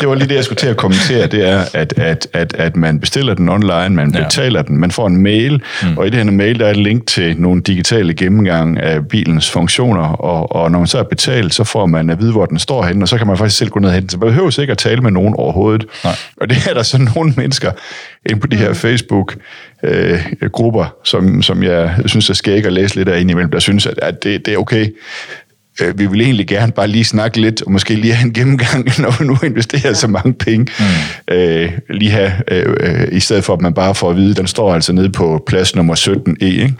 det 0.00 0.08
var 0.08 0.14
lige 0.14 0.28
det, 0.28 0.34
jeg 0.34 0.44
skulle 0.44 0.56
til 0.56 0.66
at 0.66 0.76
kommentere, 0.76 1.26
det 1.26 1.48
er, 1.48 1.64
at, 1.74 1.98
at, 1.98 2.26
at, 2.32 2.54
at 2.58 2.76
man 2.76 3.00
bestiller 3.00 3.34
den 3.34 3.48
online, 3.48 3.88
man 3.88 4.12
betaler 4.12 4.58
ja. 4.58 4.62
den, 4.62 4.78
man 4.78 4.90
får 4.90 5.06
en 5.06 5.16
mail, 5.16 5.62
mm. 5.82 5.98
og 5.98 6.06
i 6.06 6.10
det 6.10 6.24
her 6.24 6.30
mail, 6.30 6.58
der 6.58 6.66
er 6.66 6.70
et 6.70 6.76
link 6.76 7.06
til 7.06 7.40
nogle 7.40 7.62
digitale 7.62 8.14
gennemgang 8.14 8.80
af 8.80 9.08
bilens 9.08 9.50
funktioner, 9.50 10.02
og, 10.02 10.52
og 10.56 10.70
når 10.70 10.78
man 10.78 10.86
så 10.86 10.98
er 10.98 11.02
betalt, 11.02 11.54
så 11.54 11.64
får 11.64 11.86
man 11.86 12.10
at 12.10 12.20
vide, 12.20 12.32
hvor 12.32 12.46
den 12.46 12.58
står 12.58 12.84
henne, 12.84 13.04
og 13.04 13.08
så 13.08 13.18
kan 13.18 13.26
man 13.26 13.38
faktisk 13.38 13.58
selv 13.58 13.70
gå 13.70 13.80
ned 13.80 13.88
og 13.88 13.94
hente 13.94 14.06
den. 14.06 14.10
Så 14.10 14.18
man 14.18 14.28
behøver 14.28 14.60
ikke 14.60 14.70
at 14.70 14.78
tale 14.78 15.00
med 15.00 15.10
nogen 15.10 15.34
overhovedet. 15.38 15.86
Nej. 16.04 16.14
Og 16.44 16.50
det 16.50 16.66
er 16.70 16.74
der 16.74 16.82
så 16.82 16.98
nogle 17.14 17.32
mennesker 17.36 17.72
ind 18.30 18.40
på 18.40 18.46
de 18.46 18.56
her 18.56 18.68
mm. 18.68 18.74
Facebook-grupper, 18.74 20.82
øh, 20.82 20.88
som, 21.04 21.42
som 21.42 21.62
jeg 21.62 21.96
synes 22.06 22.30
er 22.30 22.34
skæg 22.34 22.66
at 22.66 22.72
læse 22.72 22.96
lidt 22.96 23.08
af 23.08 23.20
indimellem, 23.20 23.50
der 23.50 23.58
synes, 23.58 23.86
at, 23.86 23.98
at 24.02 24.24
det, 24.24 24.46
det 24.46 24.54
er 24.54 24.58
okay. 24.58 24.94
Øh, 25.80 25.98
vi 25.98 26.06
vil 26.06 26.20
egentlig 26.20 26.46
gerne 26.46 26.72
bare 26.72 26.88
lige 26.88 27.04
snakke 27.04 27.40
lidt, 27.40 27.62
og 27.62 27.72
måske 27.72 27.94
lige 27.94 28.14
have 28.14 28.26
en 28.26 28.32
gennemgang, 28.32 28.84
når 29.02 29.18
vi 29.18 29.24
nu 29.24 29.36
investerer 29.44 29.92
så 29.92 30.08
mange 30.08 30.34
penge. 30.34 30.72
Mm. 30.78 31.34
Øh, 31.34 31.72
lige 31.90 32.10
have, 32.10 32.32
øh, 32.48 32.76
øh, 32.80 33.08
i 33.12 33.20
stedet 33.20 33.44
for 33.44 33.52
at 33.52 33.60
man 33.60 33.74
bare 33.74 33.94
får 33.94 34.10
at 34.10 34.16
vide, 34.16 34.30
at 34.30 34.36
den 34.36 34.46
står 34.46 34.74
altså 34.74 34.92
nede 34.92 35.10
på 35.10 35.44
plads 35.46 35.76
nummer 35.76 35.94
17E, 35.94 36.44
ikke? 36.44 36.74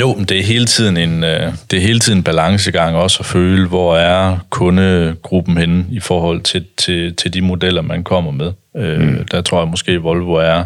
Jo, 0.00 0.14
men 0.14 0.24
det 0.24 0.38
er 0.38 0.42
hele 0.42 0.66
tiden 0.66 0.96
en, 0.96 1.24
øh, 1.24 1.52
det 1.70 1.76
er 1.76 1.80
hele 1.80 1.98
tiden 1.98 2.18
en 2.18 2.22
balancegang 2.22 2.96
også 2.96 3.16
at 3.20 3.26
føle, 3.26 3.66
hvor 3.66 3.96
er 3.96 4.38
kundegruppen 4.50 5.56
henne 5.56 5.84
i 5.90 6.00
forhold 6.00 6.40
til, 6.40 6.64
til, 6.76 7.14
til 7.14 7.34
de 7.34 7.40
modeller, 7.40 7.82
man 7.82 8.04
kommer 8.04 8.30
med. 8.30 8.52
Øh, 8.76 9.00
mm. 9.00 9.24
Der 9.30 9.42
tror 9.42 9.60
jeg 9.60 9.68
måske, 9.68 9.98
Volvo 9.98 10.32
er 10.32 10.64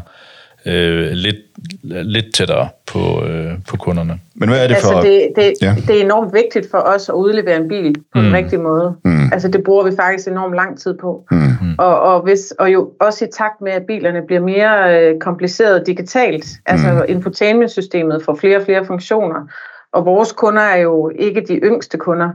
øh, 0.66 1.10
lidt, 1.10 1.36
lidt 1.82 2.34
tættere 2.34 2.68
på, 2.86 3.24
øh, 3.24 3.52
på 3.68 3.76
kunderne. 3.76 4.20
Men 4.34 4.48
hvad 4.48 4.64
er 4.64 4.68
det 4.68 4.76
for... 4.76 4.96
Altså, 4.96 5.10
det, 5.10 5.32
det, 5.36 5.52
ja. 5.62 5.74
det 5.86 6.00
er 6.00 6.04
enormt 6.04 6.34
vigtigt 6.34 6.70
for 6.70 6.78
os 6.78 7.08
at 7.08 7.14
udlevere 7.14 7.56
en 7.56 7.68
bil 7.68 7.94
på 7.94 8.18
mm. 8.18 8.24
den 8.24 8.32
rigtige 8.34 8.60
måde. 8.60 8.96
Mm. 9.04 9.32
Altså, 9.32 9.48
det 9.48 9.64
bruger 9.64 9.84
vi 9.84 9.96
faktisk 9.96 10.28
enormt 10.28 10.54
lang 10.54 10.78
tid 10.78 10.94
på. 10.98 11.26
Mm. 11.30 11.74
Og, 11.78 12.00
og, 12.00 12.22
hvis, 12.22 12.50
og 12.58 12.72
jo 12.72 12.90
også 13.00 13.24
i 13.24 13.28
takt 13.32 13.60
med, 13.60 13.72
at 13.72 13.82
bilerne 13.86 14.22
bliver 14.26 14.40
mere 14.40 15.00
øh, 15.00 15.18
kompliceret 15.18 15.86
digitalt, 15.86 16.46
altså 16.66 16.92
mm. 16.92 17.04
infotainmentsystemet 17.08 18.22
får 18.24 18.34
flere 18.34 18.56
og 18.56 18.62
flere 18.64 18.84
funktioner, 18.84 19.48
og 19.92 20.04
vores 20.04 20.32
kunder 20.32 20.62
er 20.62 20.76
jo 20.76 21.10
ikke 21.18 21.44
de 21.48 21.54
yngste 21.54 21.98
kunder. 21.98 22.28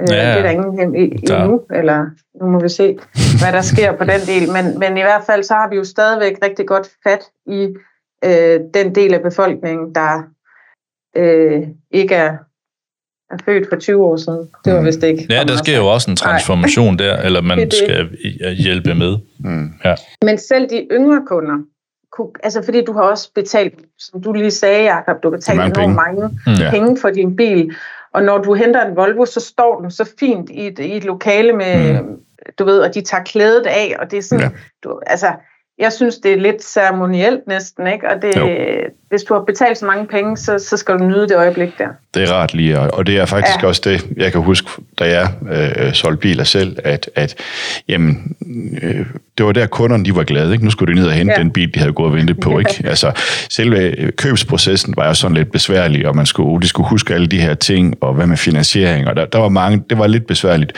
Ja, 0.00 0.04
det 0.06 0.38
er 0.38 0.42
der 0.42 0.50
ingen 0.50 0.94
i, 0.94 1.04
i 1.04 1.46
nu, 1.46 1.62
eller 1.74 2.06
nu 2.40 2.46
må 2.46 2.60
vi 2.60 2.68
se, 2.68 2.98
hvad 3.40 3.52
der 3.52 3.62
sker 3.62 3.96
på 3.96 4.04
den 4.04 4.20
del. 4.26 4.52
Men, 4.52 4.78
men 4.78 4.96
i 4.96 5.00
hvert 5.00 5.22
fald, 5.26 5.42
så 5.42 5.54
har 5.54 5.68
vi 5.68 5.76
jo 5.76 5.84
stadigvæk 5.84 6.38
rigtig 6.44 6.66
godt 6.66 6.88
fat 7.04 7.20
i 7.46 7.68
øh, 8.24 8.60
den 8.74 8.94
del 8.94 9.14
af 9.14 9.22
befolkningen, 9.22 9.94
der 9.94 10.22
øh, 11.16 11.62
ikke 11.90 12.14
er, 12.14 12.36
er 13.30 13.38
født 13.44 13.68
for 13.68 13.76
20 13.76 14.04
år 14.04 14.16
siden. 14.16 14.48
Det 14.64 14.72
var 14.72 14.80
mm. 14.80 14.86
vist 14.86 15.02
ikke. 15.02 15.26
Ja, 15.30 15.44
der 15.44 15.56
sker 15.56 15.76
jo 15.76 15.86
også 15.86 16.10
en 16.10 16.16
transformation 16.16 16.96
Nej. 16.96 17.06
der, 17.06 17.16
eller 17.16 17.40
man 17.40 17.58
det 17.58 17.72
det. 17.72 17.78
skal 17.78 18.08
hjælpe 18.54 18.94
med. 18.94 19.16
Mm. 19.38 19.70
Ja. 19.84 19.94
Men 20.24 20.38
selv 20.38 20.70
de 20.70 20.86
yngre 20.90 21.22
kunder, 21.26 21.58
kunne, 22.12 22.28
altså 22.42 22.62
fordi 22.64 22.84
du 22.84 22.92
har 22.92 23.02
også 23.02 23.30
betalt, 23.34 23.74
som 23.98 24.22
du 24.22 24.32
lige 24.32 24.50
sagde, 24.50 24.94
Jacob, 24.94 25.22
du 25.22 25.30
har 25.30 25.36
betalt 25.36 25.56
enormt 25.56 25.74
penge. 25.74 25.94
mange 25.94 26.28
mm. 26.46 26.70
penge 26.70 27.00
for 27.00 27.10
din 27.10 27.36
bil, 27.36 27.74
og 28.12 28.22
når 28.22 28.38
du 28.38 28.54
henter 28.54 28.86
en 28.86 28.96
Volvo, 28.96 29.24
så 29.24 29.40
står 29.40 29.80
den 29.80 29.90
så 29.90 30.12
fint 30.20 30.50
i 30.50 30.66
et, 30.66 30.78
i 30.78 30.96
et 30.96 31.04
lokale 31.04 31.52
med, 31.52 32.02
mm. 32.02 32.16
du 32.58 32.64
ved, 32.64 32.80
og 32.80 32.94
de 32.94 33.00
tager 33.00 33.24
klædet 33.24 33.66
af, 33.66 33.96
og 33.98 34.10
det 34.10 34.18
er 34.18 34.22
sådan, 34.22 34.44
ja. 34.44 34.50
du, 34.84 35.00
altså, 35.06 35.32
jeg 35.82 35.92
synes, 35.92 36.16
det 36.16 36.32
er 36.32 36.36
lidt 36.36 36.64
ceremonielt 36.64 37.40
næsten, 37.46 37.86
ikke? 37.86 38.10
Og 38.10 38.22
det, 38.22 38.34
hvis 39.08 39.22
du 39.22 39.34
har 39.34 39.40
betalt 39.40 39.78
så 39.78 39.86
mange 39.86 40.06
penge, 40.06 40.36
så, 40.36 40.58
så 40.58 40.76
skal 40.76 40.98
du 40.98 41.04
nyde 41.04 41.28
det 41.28 41.36
øjeblik 41.36 41.78
der. 41.78 41.88
Det 42.14 42.22
er 42.22 42.32
rart 42.32 42.54
lige, 42.54 42.80
og 42.80 43.06
det 43.06 43.18
er 43.18 43.26
faktisk 43.26 43.62
ja. 43.62 43.66
også 43.66 43.80
det, 43.84 44.06
jeg 44.16 44.32
kan 44.32 44.40
huske, 44.40 44.70
da 44.98 45.04
jeg 45.04 45.28
øh, 45.52 45.92
solgte 45.92 46.20
biler 46.20 46.44
selv, 46.44 46.76
at, 46.84 47.10
at 47.14 47.34
jamen, 47.88 48.36
øh, 48.82 49.06
det 49.38 49.46
var 49.46 49.52
der 49.52 49.66
kunderne, 49.66 50.04
de 50.04 50.16
var 50.16 50.24
glade, 50.24 50.52
ikke? 50.52 50.64
Nu 50.64 50.70
skulle 50.70 50.94
de 50.94 51.00
ned 51.00 51.06
og 51.06 51.12
hente 51.12 51.32
ja. 51.32 51.38
den 51.38 51.50
bil, 51.50 51.74
de 51.74 51.78
havde 51.78 51.92
gået 51.92 52.10
og 52.10 52.14
ventet 52.14 52.40
på, 52.40 52.58
ikke? 52.62 52.82
Altså, 52.84 53.12
selve 53.50 54.10
købsprocessen 54.16 54.94
var 54.96 55.06
jo 55.06 55.14
sådan 55.14 55.36
lidt 55.36 55.52
besværlig, 55.52 56.08
og 56.08 56.16
man 56.16 56.26
skulle, 56.26 56.62
de 56.62 56.68
skulle 56.68 56.88
huske 56.88 57.14
alle 57.14 57.26
de 57.26 57.40
her 57.40 57.54
ting, 57.54 57.94
og 58.00 58.14
hvad 58.14 58.26
med 58.26 58.36
finansiering, 58.36 59.08
og 59.08 59.16
der, 59.16 59.24
der 59.24 59.38
var 59.38 59.48
mange, 59.48 59.84
det 59.90 59.98
var 59.98 60.06
lidt 60.06 60.26
besværligt, 60.26 60.72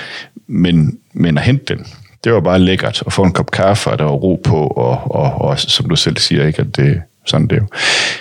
men, 0.46 0.98
men 1.12 1.38
at 1.38 1.44
hente 1.44 1.74
den, 1.74 1.86
det 2.24 2.32
var 2.32 2.40
bare 2.40 2.58
lækkert 2.58 3.02
at 3.06 3.12
få 3.12 3.22
en 3.22 3.32
kop 3.32 3.50
kaffe, 3.50 3.90
og 3.90 3.98
der 3.98 4.04
var 4.04 4.12
ro 4.12 4.40
på, 4.44 4.56
og, 4.56 5.10
og, 5.10 5.40
og 5.40 5.58
som 5.58 5.88
du 5.88 5.96
selv 5.96 6.16
siger, 6.16 6.46
ikke, 6.46 6.60
at 6.60 6.76
det 6.76 7.02
sådan 7.26 7.46
det 7.46 7.56
jo. 7.56 7.66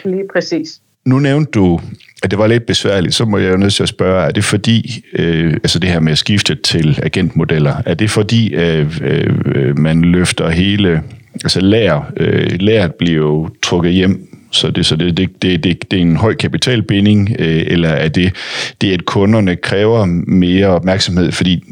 Lige 0.05 0.23
præcis. 0.33 0.79
Nu 1.05 1.19
nævnte 1.19 1.51
du, 1.51 1.79
at 2.23 2.31
det 2.31 2.39
var 2.39 2.47
lidt 2.47 2.65
besværligt, 2.65 3.15
så 3.15 3.25
må 3.25 3.37
jeg 3.37 3.51
jo 3.51 3.57
nødt 3.57 3.73
til 3.73 3.83
at 3.83 3.89
spørge, 3.89 4.25
er 4.25 4.31
det 4.31 4.43
fordi, 4.43 5.05
øh, 5.13 5.53
altså 5.53 5.79
det 5.79 5.89
her 5.89 5.99
med 5.99 6.11
at 6.11 6.17
skifte 6.17 6.55
til 6.55 6.99
agentmodeller, 7.03 7.75
er 7.85 7.93
det 7.93 8.09
fordi, 8.09 8.53
øh, 8.53 8.99
øh, 9.01 9.79
man 9.79 10.01
løfter 10.01 10.49
hele, 10.49 11.03
altså 11.33 11.59
lærer, 11.59 12.11
øh, 12.17 12.51
læret 12.59 12.95
bliver 12.95 13.17
jo 13.17 13.49
trukket 13.61 13.93
hjem 13.93 14.33
så 14.53 14.71
det, 14.71 14.85
så 14.85 14.95
det, 14.95 15.17
det, 15.17 15.41
det, 15.41 15.63
det, 15.63 15.91
det 15.91 15.97
er 15.97 16.01
en 16.01 16.15
høj 16.15 16.33
kapitalbinding, 16.33 17.35
øh, 17.39 17.63
eller 17.67 17.89
er 17.89 18.09
det, 18.09 18.35
det, 18.81 18.93
at 18.93 19.05
kunderne 19.05 19.55
kræver 19.55 20.05
mere 20.27 20.67
opmærksomhed, 20.67 21.31
fordi 21.31 21.63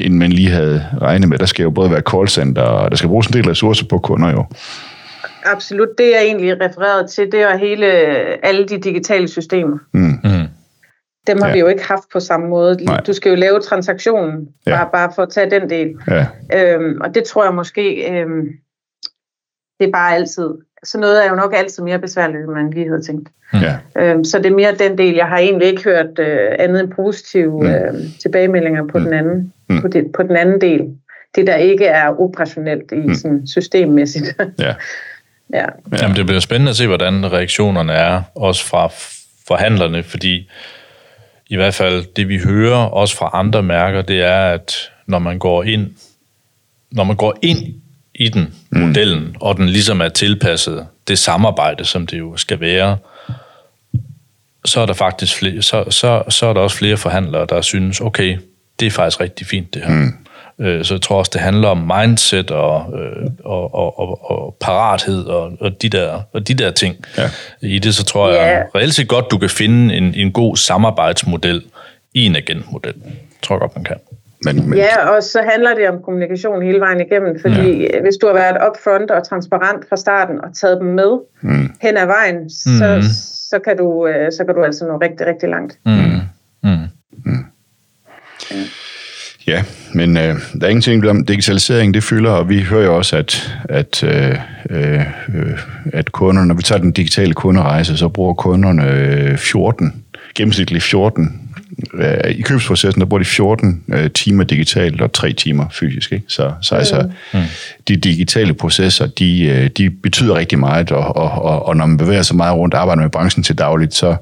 end 0.00 0.14
man 0.14 0.30
lige 0.30 0.50
havde 0.50 0.84
regnet 1.02 1.28
med. 1.28 1.38
Der 1.38 1.46
skal 1.46 1.62
jo 1.62 1.70
både 1.70 1.90
være 1.90 2.00
callcenter, 2.00 2.62
og 2.62 2.90
der 2.90 2.96
skal 2.96 3.08
bruges 3.08 3.26
en 3.26 3.32
del 3.32 3.48
ressourcer 3.48 3.86
på 3.90 3.98
kunder 3.98 4.30
jo. 4.30 4.44
Absolut. 5.44 5.88
Det 5.98 6.04
jeg 6.04 6.22
egentlig 6.24 6.60
refereret 6.60 7.10
til, 7.10 7.32
det 7.32 7.40
er 7.40 7.56
hele, 7.56 7.86
alle 8.46 8.68
de 8.68 8.80
digitale 8.80 9.28
systemer. 9.28 9.78
Mm. 9.92 10.00
Mm. 10.00 10.48
Dem 11.26 11.40
har 11.40 11.48
ja. 11.48 11.52
vi 11.52 11.58
jo 11.58 11.66
ikke 11.66 11.84
haft 11.84 12.04
på 12.12 12.20
samme 12.20 12.48
måde. 12.48 12.84
Nej. 12.84 13.00
Du 13.00 13.12
skal 13.12 13.30
jo 13.30 13.36
lave 13.36 13.60
transaktionen, 13.60 14.48
ja. 14.66 14.76
bare, 14.76 14.88
bare 14.92 15.12
for 15.14 15.22
at 15.22 15.28
tage 15.28 15.50
den 15.50 15.70
del. 15.70 15.94
Ja. 16.08 16.26
Øhm, 16.54 17.00
og 17.00 17.14
det 17.14 17.24
tror 17.24 17.44
jeg 17.44 17.54
måske, 17.54 18.12
øhm, 18.12 18.46
det 19.80 19.86
er 19.88 19.92
bare 19.92 20.14
altid 20.14 20.48
så 20.84 20.98
noget 20.98 21.24
er 21.24 21.30
jo 21.30 21.36
nok 21.36 21.54
altid 21.56 21.82
mere 21.82 21.98
besværligt, 21.98 22.42
end 22.42 22.50
man 22.50 22.70
lige 22.70 22.88
havde 22.88 23.02
tænkt. 23.02 23.28
Ja. 23.52 23.78
Øhm, 23.98 24.24
så 24.24 24.38
det 24.38 24.46
er 24.46 24.54
mere 24.54 24.74
den 24.74 24.98
del. 24.98 25.14
Jeg 25.14 25.26
har 25.26 25.38
egentlig 25.38 25.68
ikke 25.68 25.84
hørt 25.84 26.18
øh, 26.18 26.48
andet 26.58 26.80
end 26.80 26.90
positive 26.90 27.60
mm. 27.60 27.66
øh, 27.66 27.94
tilbagemeldinger 28.22 28.86
på, 28.86 28.98
mm. 28.98 29.04
den 29.04 29.12
anden, 29.12 29.52
mm. 29.68 29.80
på, 29.80 29.88
det, 29.88 30.04
på 30.16 30.22
den 30.22 30.36
anden 30.36 30.60
del. 30.60 30.80
Det, 31.34 31.46
der 31.46 31.56
ikke 31.56 31.86
er 31.86 32.20
operationelt 32.20 32.92
i 32.92 32.96
mm. 32.96 33.14
sådan 33.14 33.46
systemmæssigt. 33.46 34.26
ja. 34.58 34.74
ja. 35.52 35.66
Jamen, 36.02 36.16
det 36.16 36.26
bliver 36.26 36.40
spændende 36.40 36.70
at 36.70 36.76
se, 36.76 36.86
hvordan 36.86 37.32
reaktionerne 37.32 37.92
er, 37.92 38.22
også 38.34 38.64
fra 38.64 38.90
forhandlerne, 39.48 40.02
fordi 40.02 40.50
i 41.46 41.56
hvert 41.56 41.74
fald 41.74 42.04
det, 42.16 42.28
vi 42.28 42.38
hører 42.38 42.76
også 42.76 43.16
fra 43.16 43.30
andre 43.32 43.62
mærker, 43.62 44.02
det 44.02 44.20
er, 44.20 44.52
at 44.52 44.74
når 45.06 45.18
man 45.18 45.38
går 45.38 45.62
ind, 45.62 45.90
når 46.92 47.04
man 47.04 47.16
går 47.16 47.38
ind 47.42 47.74
i 48.14 48.28
den, 48.28 48.54
mm. 48.70 48.80
modellen, 48.80 49.36
og 49.40 49.56
den 49.56 49.68
ligesom 49.68 50.00
er 50.00 50.08
tilpasset 50.08 50.86
det 51.08 51.18
samarbejde, 51.18 51.84
som 51.84 52.06
det 52.06 52.18
jo 52.18 52.36
skal 52.36 52.60
være, 52.60 52.98
så 54.64 54.80
er 54.80 54.86
der 54.86 54.92
faktisk 54.92 55.38
flere, 55.38 55.62
så, 55.62 55.84
så, 55.90 56.22
så 56.28 56.46
er 56.46 56.52
der 56.52 56.60
også 56.60 56.76
flere 56.76 56.96
forhandlere, 56.96 57.46
der 57.48 57.60
synes, 57.60 58.00
okay, 58.00 58.38
det 58.80 58.86
er 58.86 58.90
faktisk 58.90 59.20
rigtig 59.20 59.46
fint 59.46 59.74
det 59.74 59.82
her. 59.82 59.94
Mm. 59.94 60.12
Øh, 60.60 60.84
så 60.84 60.94
jeg 60.94 61.02
tror 61.02 61.18
også, 61.18 61.30
det 61.34 61.40
handler 61.40 61.68
om 61.68 61.78
mindset 61.78 62.50
og, 62.50 63.00
øh, 63.00 63.30
og, 63.44 63.74
og, 63.74 63.98
og, 63.98 64.30
og 64.30 64.56
parathed 64.60 65.24
og, 65.24 65.52
og, 65.60 65.82
de 65.82 65.88
der, 65.88 66.20
og 66.32 66.48
de 66.48 66.54
der 66.54 66.70
ting. 66.70 66.96
Ja. 67.18 67.30
I 67.60 67.78
det, 67.78 67.94
så 67.94 68.04
tror 68.04 68.28
yeah. 68.32 68.48
jeg 68.48 68.66
reelt 68.74 68.94
set 68.94 69.08
godt, 69.08 69.30
du 69.30 69.38
kan 69.38 69.50
finde 69.50 69.94
en, 69.94 70.14
en 70.14 70.32
god 70.32 70.56
samarbejdsmodel 70.56 71.62
i 72.14 72.26
en 72.26 72.36
agentmodel. 72.36 72.94
Jeg 73.04 73.42
tror 73.42 73.58
godt, 73.58 73.76
man 73.76 73.84
kan. 73.84 73.96
Men, 74.44 74.68
men... 74.68 74.78
Ja, 74.78 75.08
og 75.08 75.22
så 75.22 75.42
handler 75.50 75.74
det 75.74 75.88
om 75.88 76.02
kommunikation 76.02 76.62
hele 76.62 76.80
vejen 76.80 77.00
igennem, 77.00 77.40
fordi 77.40 77.80
ja. 77.80 78.00
hvis 78.00 78.16
du 78.20 78.26
har 78.26 78.34
været 78.34 78.56
upfront 78.68 79.10
og 79.10 79.28
transparent 79.28 79.88
fra 79.88 79.96
starten 79.96 80.40
og 80.44 80.54
taget 80.54 80.80
dem 80.80 80.86
med 80.86 81.18
mm. 81.42 81.70
hen 81.82 81.96
ad 81.96 82.06
vejen, 82.06 82.36
mm. 82.42 82.48
så, 82.48 83.02
så, 83.50 83.58
kan 83.64 83.76
du, 83.76 84.06
øh, 84.06 84.32
så 84.32 84.44
kan 84.44 84.54
du 84.54 84.64
altså 84.64 84.86
nå 84.86 84.96
rigtig, 84.96 85.26
rigtig 85.26 85.48
langt. 85.48 85.78
Mm. 85.86 85.92
Mm. 86.62 86.86
Mm. 88.50 88.56
Ja, 89.46 89.62
men 89.94 90.16
øh, 90.16 90.34
der 90.60 90.66
er 90.66 90.68
ingenting 90.68 91.08
om 91.08 91.24
digitalisering, 91.24 91.94
det 91.94 92.04
fylder, 92.04 92.30
og 92.30 92.48
vi 92.48 92.60
hører 92.60 92.84
jo 92.84 92.96
også, 92.96 93.16
at, 93.16 93.56
at, 93.68 94.02
øh, 94.02 94.36
øh, 94.70 95.02
at 95.92 96.12
kunderne, 96.12 96.48
når 96.48 96.54
vi 96.54 96.62
tager 96.62 96.80
den 96.80 96.92
digitale 96.92 97.34
kunderejse, 97.34 97.96
så 97.96 98.08
bruger 98.08 98.34
kunderne 98.34 99.38
14, 99.38 100.04
gennemsnitligt 100.34 100.84
14 100.84 101.40
Øh, 101.94 102.30
i 102.30 102.42
købsprocessen, 102.42 103.00
der 103.00 103.06
bruger 103.06 103.22
de 103.22 103.28
14 103.28 103.82
øh, 103.88 104.10
timer 104.10 104.44
digitalt 104.44 105.00
og 105.00 105.12
3 105.12 105.32
timer 105.32 105.66
fysisk. 105.72 106.12
Ikke? 106.12 106.24
Så, 106.28 106.52
så 106.60 106.74
altså, 106.74 107.10
mm. 107.34 107.40
de 107.88 107.96
digitale 107.96 108.54
processer, 108.54 109.06
de, 109.06 109.42
øh, 109.42 109.70
de 109.78 109.90
betyder 109.90 110.34
rigtig 110.34 110.58
meget, 110.58 110.92
og, 110.92 111.16
og, 111.16 111.30
og, 111.30 111.66
og 111.66 111.76
når 111.76 111.86
man 111.86 111.96
bevæger 111.96 112.22
sig 112.22 112.36
meget 112.36 112.56
rundt 112.56 112.74
og 112.74 112.80
arbejder 112.80 113.02
med 113.02 113.10
branchen 113.10 113.42
til 113.42 113.58
dagligt, 113.58 113.94
så, 113.94 114.16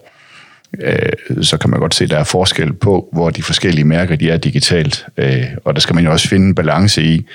øh, 0.81 1.43
så 1.45 1.59
kan 1.59 1.71
man 1.71 1.81
godt 1.81 1.95
se, 1.95 2.05
at 2.05 2.11
der 2.11 2.19
er 2.19 2.25
forskel 2.25 2.73
på, 2.73 3.09
hvor 3.13 3.31
de 3.31 3.43
forskellige 3.43 3.85
mærker 3.85 4.17
de 4.17 4.31
er 4.31 4.37
digitalt. 4.37 5.07
Øh, 5.17 5.45
og 5.65 5.75
der 5.75 5.81
skal 5.81 5.95
man 5.95 6.05
jo 6.05 6.11
også 6.11 6.29
finde 6.29 6.47
en 6.47 6.55
balance 6.55 7.03
i, 7.03 7.27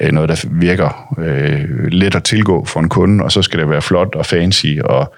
øh, 0.00 0.12
noget, 0.12 0.28
der 0.28 0.44
virker 0.50 1.14
øh, 1.18 1.86
let 1.86 2.14
at 2.14 2.24
tilgå 2.24 2.64
for 2.64 2.80
en 2.80 2.88
kunde, 2.88 3.24
og 3.24 3.32
så 3.32 3.42
skal 3.42 3.60
det 3.60 3.70
være 3.70 3.82
flot 3.82 4.14
og 4.14 4.26
fancy 4.26 4.76
og 4.84 5.14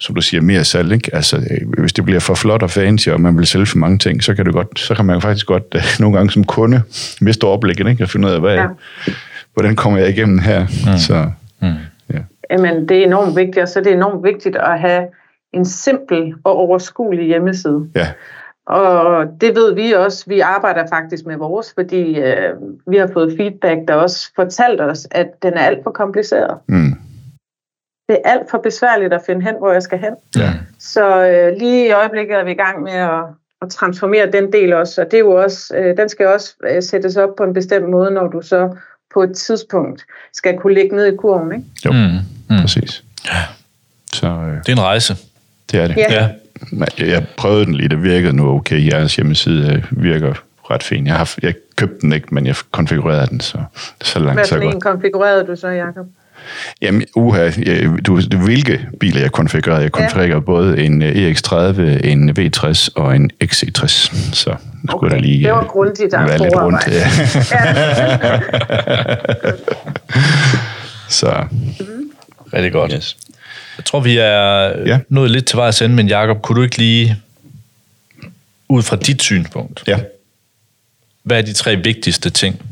som 0.00 0.14
du 0.14 0.20
siger, 0.20 0.40
mere 0.40 0.64
salg. 0.64 0.92
Ikke? 0.92 1.14
Altså, 1.14 1.36
øh, 1.36 1.80
hvis 1.80 1.92
det 1.92 2.04
bliver 2.04 2.20
for 2.20 2.34
flot 2.34 2.62
og 2.62 2.70
fancy, 2.70 3.08
og 3.08 3.20
man 3.20 3.38
vil 3.38 3.46
sælge 3.46 3.66
for 3.66 3.78
mange 3.78 3.98
ting, 3.98 4.22
så 4.22 4.34
kan, 4.34 4.46
det 4.46 4.54
godt, 4.54 4.80
så 4.80 4.94
kan 4.94 5.04
man 5.04 5.20
faktisk 5.20 5.46
godt 5.46 5.74
uh, 5.74 5.80
nogle 6.00 6.16
gange 6.16 6.32
som 6.32 6.44
kunde 6.44 6.82
miste 7.20 7.44
overblikket, 7.44 7.88
ikke? 7.88 8.04
og 8.04 8.10
finde 8.10 8.28
ud 8.28 8.32
af, 8.32 8.40
hvad, 8.40 8.54
ja. 8.54 8.66
hvordan 9.54 9.76
kommer 9.76 9.98
jeg 9.98 10.08
igennem 10.08 10.38
her. 10.38 10.60
Mm. 10.60 10.98
Så, 10.98 11.30
mm. 11.62 11.68
Ja. 12.12 12.18
Jamen, 12.50 12.88
det 12.88 12.98
er 12.98 13.04
enormt 13.04 13.36
vigtigt, 13.36 13.58
og 13.58 13.68
så 13.68 13.78
er 13.78 13.82
det 13.82 13.92
enormt 13.92 14.24
vigtigt 14.24 14.56
at 14.56 14.80
have 14.80 15.02
en 15.52 15.64
simpel 15.64 16.34
og 16.44 16.56
overskuelig 16.56 17.26
hjemmeside. 17.26 17.90
Ja. 17.94 18.12
Og 18.66 19.26
det 19.40 19.54
ved 19.54 19.74
vi 19.74 19.92
også. 19.92 20.24
Vi 20.26 20.40
arbejder 20.40 20.86
faktisk 20.86 21.26
med 21.26 21.36
vores, 21.36 21.72
fordi 21.74 22.18
øh, 22.18 22.52
vi 22.86 22.96
har 22.96 23.10
fået 23.12 23.34
feedback, 23.36 23.88
der 23.88 23.94
også 23.94 24.32
fortalt 24.36 24.80
os, 24.80 25.08
at 25.10 25.26
den 25.42 25.54
er 25.54 25.60
alt 25.60 25.84
for 25.84 25.90
kompliceret. 25.90 26.58
Mm 26.68 26.92
det 28.08 28.18
er 28.24 28.30
alt 28.30 28.50
for 28.50 28.58
besværligt 28.58 29.12
at 29.12 29.20
finde 29.26 29.42
hen, 29.42 29.54
hvor 29.58 29.72
jeg 29.72 29.82
skal 29.82 29.98
hen. 29.98 30.14
Ja. 30.36 30.52
Så 30.78 31.26
øh, 31.26 31.58
lige 31.58 31.88
i 31.88 31.90
øjeblikket 31.90 32.36
er 32.36 32.44
vi 32.44 32.50
i 32.50 32.54
gang 32.54 32.82
med 32.82 32.92
at 32.92 33.24
at 33.62 33.70
transformere 33.70 34.32
den 34.32 34.52
del 34.52 34.72
også. 34.72 35.00
Og 35.00 35.06
det 35.10 35.14
er 35.14 35.18
jo 35.20 35.30
også, 35.30 35.74
øh, 35.76 35.96
den 35.96 36.08
skal 36.08 36.26
også 36.26 36.54
øh, 36.70 36.82
sættes 36.82 37.16
op 37.16 37.28
på 37.36 37.44
en 37.44 37.54
bestemt 37.54 37.88
måde, 37.88 38.10
når 38.10 38.28
du 38.28 38.42
så 38.42 38.76
på 39.14 39.22
et 39.22 39.36
tidspunkt 39.36 40.04
skal 40.32 40.58
kunne 40.58 40.74
ligge 40.74 40.96
ned 40.96 41.06
i 41.12 41.16
kurven. 41.16 41.52
Ikke? 41.52 41.64
Jo, 41.84 41.92
Mm, 41.92 42.54
mm. 42.56 42.60
præcis. 42.60 43.04
Så 44.12 44.26
øh, 44.26 44.58
Det 44.66 44.68
er 44.68 44.72
en 44.72 44.80
rejse. 44.80 45.16
Det 45.72 45.80
er 45.80 45.86
det. 45.86 45.96
Ja. 45.96 46.12
Ja. 46.12 46.28
Jeg, 46.98 47.26
prøvede 47.36 47.66
den 47.66 47.74
lige, 47.74 47.88
det 47.88 48.02
virkede 48.02 48.36
nu 48.36 48.48
okay. 48.48 48.92
Jeres 48.92 49.16
hjemmeside 49.16 49.72
øh, 49.74 50.02
virker 50.02 50.34
ret 50.70 50.82
fint. 50.82 51.08
Jeg, 51.08 51.16
har, 51.16 51.34
jeg 51.42 51.54
købte 51.76 51.96
den 52.00 52.12
ikke, 52.12 52.26
men 52.30 52.46
jeg 52.46 52.54
konfigurerede 52.70 53.26
den, 53.26 53.40
så, 53.40 53.58
så 54.02 54.18
langt 54.18 54.34
Hvad 54.34 54.44
så 54.44 54.54
for 54.54 54.62
godt. 54.62 54.74
en 54.74 54.80
konfigurerede 54.80 55.46
du 55.46 55.56
så, 55.56 55.68
Jacob? 55.68 56.06
Jamen, 56.82 57.04
uha, 57.16 57.50
jeg, 57.66 57.90
du, 58.06 58.20
du, 58.32 58.36
hvilke 58.36 58.88
biler 59.00 59.20
jeg 59.20 59.32
konfigurerede? 59.32 59.82
Jeg 59.82 59.92
konfigurerede 59.92 60.34
ja. 60.34 60.40
både 60.40 60.84
en 60.84 61.02
øh, 61.02 61.32
EX30, 61.32 61.80
en 62.06 62.30
V60 62.30 62.88
og 62.94 63.16
en 63.16 63.30
XC60. 63.44 63.88
Så 64.34 64.50
nu 64.82 64.90
skulle 64.90 65.14
der 65.14 65.20
lige 65.22 65.44
det 65.44 65.52
var 65.52 65.60
øh, 65.62 65.66
grundigt 65.66 66.12
være 66.12 66.38
lidt 66.38 66.56
rundt. 66.56 66.88
Ja. 66.88 67.08
så 71.20 71.44
Rigtig 72.52 72.72
godt. 72.72 72.92
yes. 72.96 73.16
Jeg 73.80 73.84
tror, 73.84 74.00
vi 74.00 74.16
er 74.18 74.78
Ja. 74.86 74.98
nået 75.08 75.30
lidt 75.30 75.46
til 75.46 75.56
vejs 75.56 75.82
ende, 75.82 75.94
men 75.96 76.08
Jacob, 76.08 76.42
kunne 76.42 76.56
du 76.56 76.62
ikke 76.62 76.78
lige, 76.78 77.16
ud 78.68 78.82
fra 78.82 78.96
dit 78.96 79.22
synspunkt, 79.22 79.82
ja. 79.86 79.98
hvad 81.22 81.38
er 81.38 81.42
de 81.42 81.52
tre 81.52 81.76
vigtigste 81.76 82.30
ting, 82.30 82.62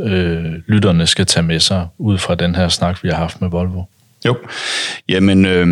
øh, 0.00 0.44
lytterne 0.66 1.06
skal 1.06 1.26
tage 1.26 1.44
med 1.44 1.60
sig, 1.60 1.86
ud 1.98 2.18
fra 2.18 2.34
den 2.34 2.54
her 2.54 2.68
snak, 2.68 3.02
vi 3.04 3.08
har 3.08 3.16
haft 3.16 3.40
med 3.40 3.48
Volvo? 3.50 3.82
Jo, 4.26 4.36
jamen 5.08 5.46
øh, 5.46 5.66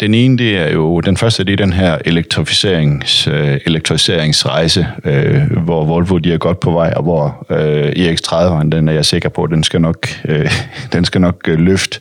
den 0.00 0.14
ene 0.14 0.38
det 0.38 0.56
er 0.56 0.72
jo, 0.72 1.00
den 1.00 1.16
første 1.16 1.44
det 1.44 1.52
er 1.52 1.56
den 1.56 1.72
her 1.72 1.98
elektrificerings, 2.04 3.26
øh, 3.26 3.60
elektrificeringsrejse, 3.66 4.86
øh, 5.04 5.52
hvor 5.64 5.84
Volvo 5.84 6.18
de 6.18 6.32
er 6.32 6.38
godt 6.38 6.60
på 6.60 6.70
vej, 6.70 6.92
og 6.96 7.02
hvor 7.02 7.46
øh, 7.50 7.88
EX30'eren, 7.88 8.70
den 8.70 8.88
er 8.88 8.92
jeg 8.92 9.04
sikker 9.04 9.28
på, 9.28 9.46
den 9.46 9.62
skal 9.64 9.80
nok, 9.80 10.06
øh, 10.24 10.50
den 10.92 11.04
skal 11.04 11.20
nok 11.20 11.48
øh, 11.48 11.58
løfte 11.58 12.00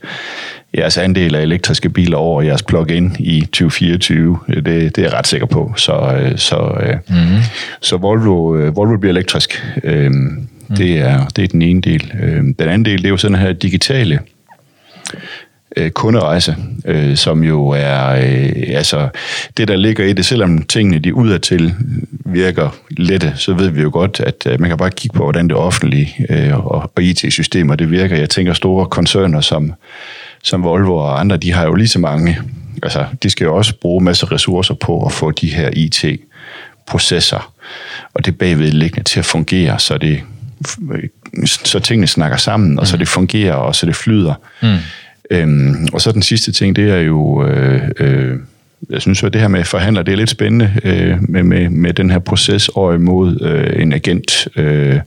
jeres 0.78 0.98
andel 0.98 1.36
af 1.36 1.42
elektriske 1.42 1.90
biler 1.90 2.18
over 2.18 2.42
jeres 2.42 2.64
plug-in 2.64 3.16
i 3.20 3.42
2024. 3.42 4.40
Det, 4.48 4.66
det 4.66 4.98
er 4.98 5.02
jeg 5.02 5.14
ret 5.14 5.28
sikker 5.28 5.48
på. 5.48 5.74
Så, 5.78 5.94
øh, 6.22 6.38
så, 6.38 6.56
øh, 6.84 6.96
mm-hmm. 7.10 7.42
så 7.82 7.98
Volvo, 7.98 8.56
øh, 8.56 8.76
Volvo 8.76 8.98
bliver 8.98 9.14
elektrisk. 9.14 9.66
Øh, 9.84 10.12
det, 10.78 10.98
er, 11.00 11.26
det 11.36 11.44
er 11.44 11.48
den 11.48 11.62
ene 11.62 11.82
del. 11.82 12.14
Øh, 12.24 12.44
den 12.60 12.70
anden 12.70 12.86
del 12.86 12.98
det 12.98 13.06
er 13.06 13.10
jo 13.10 13.18
sådan 13.18 13.38
her 13.38 13.54
digitale 13.54 14.20
øh, 15.78 15.92
kunderejse, 15.92 16.56
øh, 16.86 17.18
som 17.18 17.44
jo 17.44 17.68
er 17.68 18.10
øh, 18.10 18.78
altså 18.78 19.10
det, 19.58 19.68
der 19.68 19.76
ligger 19.76 20.06
i 20.06 20.14
det, 20.14 20.26
selvom 20.26 20.62
tingene 20.62 21.00
de 21.00 21.14
udadtil 21.14 21.76
virker 22.26 22.70
lette, 22.90 23.34
så 23.36 23.54
ved 23.54 23.70
vi 23.70 23.82
jo 23.82 23.90
godt, 23.94 24.20
at 24.20 24.48
øh, 24.48 24.60
man 24.62 24.70
kan 24.70 24.78
bare 24.78 24.92
kigge 24.92 25.18
på, 25.18 25.24
hvordan 25.24 25.48
det 25.48 25.58
offentlige 25.58 26.26
øh, 26.30 26.66
og, 26.66 26.92
og 26.96 27.04
IT-systemer 27.04 27.76
det 27.76 27.92
virker. 27.92 28.16
Jeg 28.16 28.30
tænker 28.30 28.54
store 28.54 28.86
koncerner 28.86 29.42
som, 29.42 29.74
som 30.44 30.64
Volvo 30.64 30.96
og 30.96 31.20
andre, 31.20 31.38
de 31.38 31.54
har 31.54 31.66
jo 31.66 31.76
lige 31.76 31.88
så 31.88 32.00
mange, 32.00 32.38
altså 32.84 33.06
de 33.24 33.30
skal 33.30 33.46
jo 33.46 33.56
også 33.56 33.74
bruge 33.82 34.04
masser 34.04 34.28
af 34.28 34.32
ressourcer 34.32 34.74
på 34.74 35.06
at 35.06 35.12
få 35.12 35.32
de 35.32 35.50
her 35.50 35.70
IT-processer 35.74 37.54
og 38.14 38.26
det 38.26 38.38
bagvedliggende 38.38 39.04
til 39.04 39.20
at 39.20 39.26
fungere, 39.26 39.80
så 39.80 39.98
det 39.98 40.22
så 41.46 41.80
tingene 41.80 42.08
snakker 42.08 42.38
sammen, 42.38 42.80
og 42.80 42.88
så 42.88 42.98
det 42.98 43.08
fungerer, 43.08 43.54
og 43.54 43.76
så 43.76 43.86
det 43.86 43.96
flyder. 43.96 44.34
Mm. 44.62 44.78
Øhm, 45.30 45.88
og 45.94 46.02
så 46.02 46.12
den 46.12 46.22
sidste 46.22 46.52
ting, 46.52 46.76
det 46.76 46.90
er 46.90 47.00
jo, 47.00 47.46
øh, 47.48 47.82
øh, 48.00 48.38
jeg 48.90 49.02
synes 49.02 49.24
at 49.24 49.34
det 49.34 49.42
her 49.42 49.48
med 49.48 49.64
forhandler, 49.64 50.04
det 50.04 50.12
er 50.12 50.16
lidt 50.18 50.30
spændende 50.30 50.74
øh, 50.84 51.18
med, 51.30 51.44
med, 51.44 51.70
med 51.70 51.94
den 51.94 52.10
her 52.10 52.20
proces 52.20 52.70
over 52.70 52.94
imod 52.94 53.42
øh, 53.42 53.82
en 53.82 53.94
agent, 53.94 54.48
øh, 54.56 55.00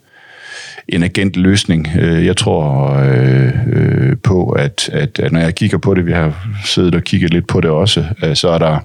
en 0.88 1.02
agentløsning. 1.02 1.88
Øh, 1.98 2.26
Jeg 2.26 2.36
tror 2.36 2.92
øh, 2.92 3.50
øh, 3.72 4.16
på, 4.22 4.50
at, 4.50 4.90
at, 4.92 5.18
at 5.18 5.32
når 5.32 5.40
jeg 5.40 5.54
kigger 5.54 5.78
på 5.78 5.94
det, 5.94 6.06
vi 6.06 6.12
har 6.12 6.48
siddet 6.64 6.94
og 6.94 7.02
kigget 7.02 7.32
lidt 7.32 7.46
på 7.46 7.60
det 7.60 7.70
også, 7.70 8.04
øh, 8.24 8.36
så 8.36 8.48
er 8.48 8.58
der 8.58 8.78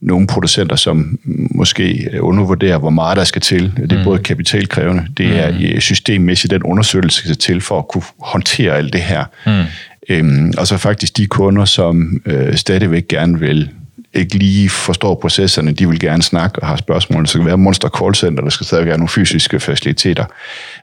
nogle 0.00 0.26
producenter, 0.26 0.76
som 0.76 1.18
måske 1.54 2.10
undervurderer, 2.20 2.78
hvor 2.78 2.90
meget 2.90 3.16
der 3.16 3.24
skal 3.24 3.42
til. 3.42 3.72
Det 3.76 3.92
er 3.92 3.98
mm. 3.98 4.04
både 4.04 4.18
kapitalkrævende, 4.18 5.06
det 5.16 5.26
er 5.26 5.74
mm. 5.74 5.80
systemmæssigt 5.80 6.50
den 6.50 6.62
undersøgelse, 6.62 7.22
der 7.22 7.26
skal 7.26 7.36
til 7.36 7.60
for 7.60 7.78
at 7.78 7.88
kunne 7.88 8.02
håndtere 8.20 8.76
alt 8.76 8.92
det 8.92 9.00
her. 9.00 9.24
Mm. 9.46 9.64
Øhm, 10.08 10.52
og 10.58 10.66
så 10.66 10.76
faktisk 10.76 11.16
de 11.16 11.26
kunder, 11.26 11.64
som 11.64 12.20
øh, 12.26 12.56
stadigvæk 12.56 13.08
gerne 13.08 13.38
vil 13.38 13.70
ikke 14.14 14.34
lige 14.34 14.68
forstår 14.68 15.14
processerne, 15.14 15.72
de 15.72 15.88
vil 15.88 16.00
gerne 16.00 16.22
snakke 16.22 16.62
og 16.62 16.66
har 16.66 16.76
spørgsmål. 16.76 17.22
Det 17.22 17.30
skal 17.30 17.44
være 17.44 17.58
monster 17.58 17.88
call 17.88 18.14
center, 18.14 18.42
der 18.42 18.50
skal 18.50 18.66
stadig 18.66 18.86
være 18.86 18.98
nogle 18.98 19.08
fysiske 19.08 19.60
faciliteter. 19.60 20.24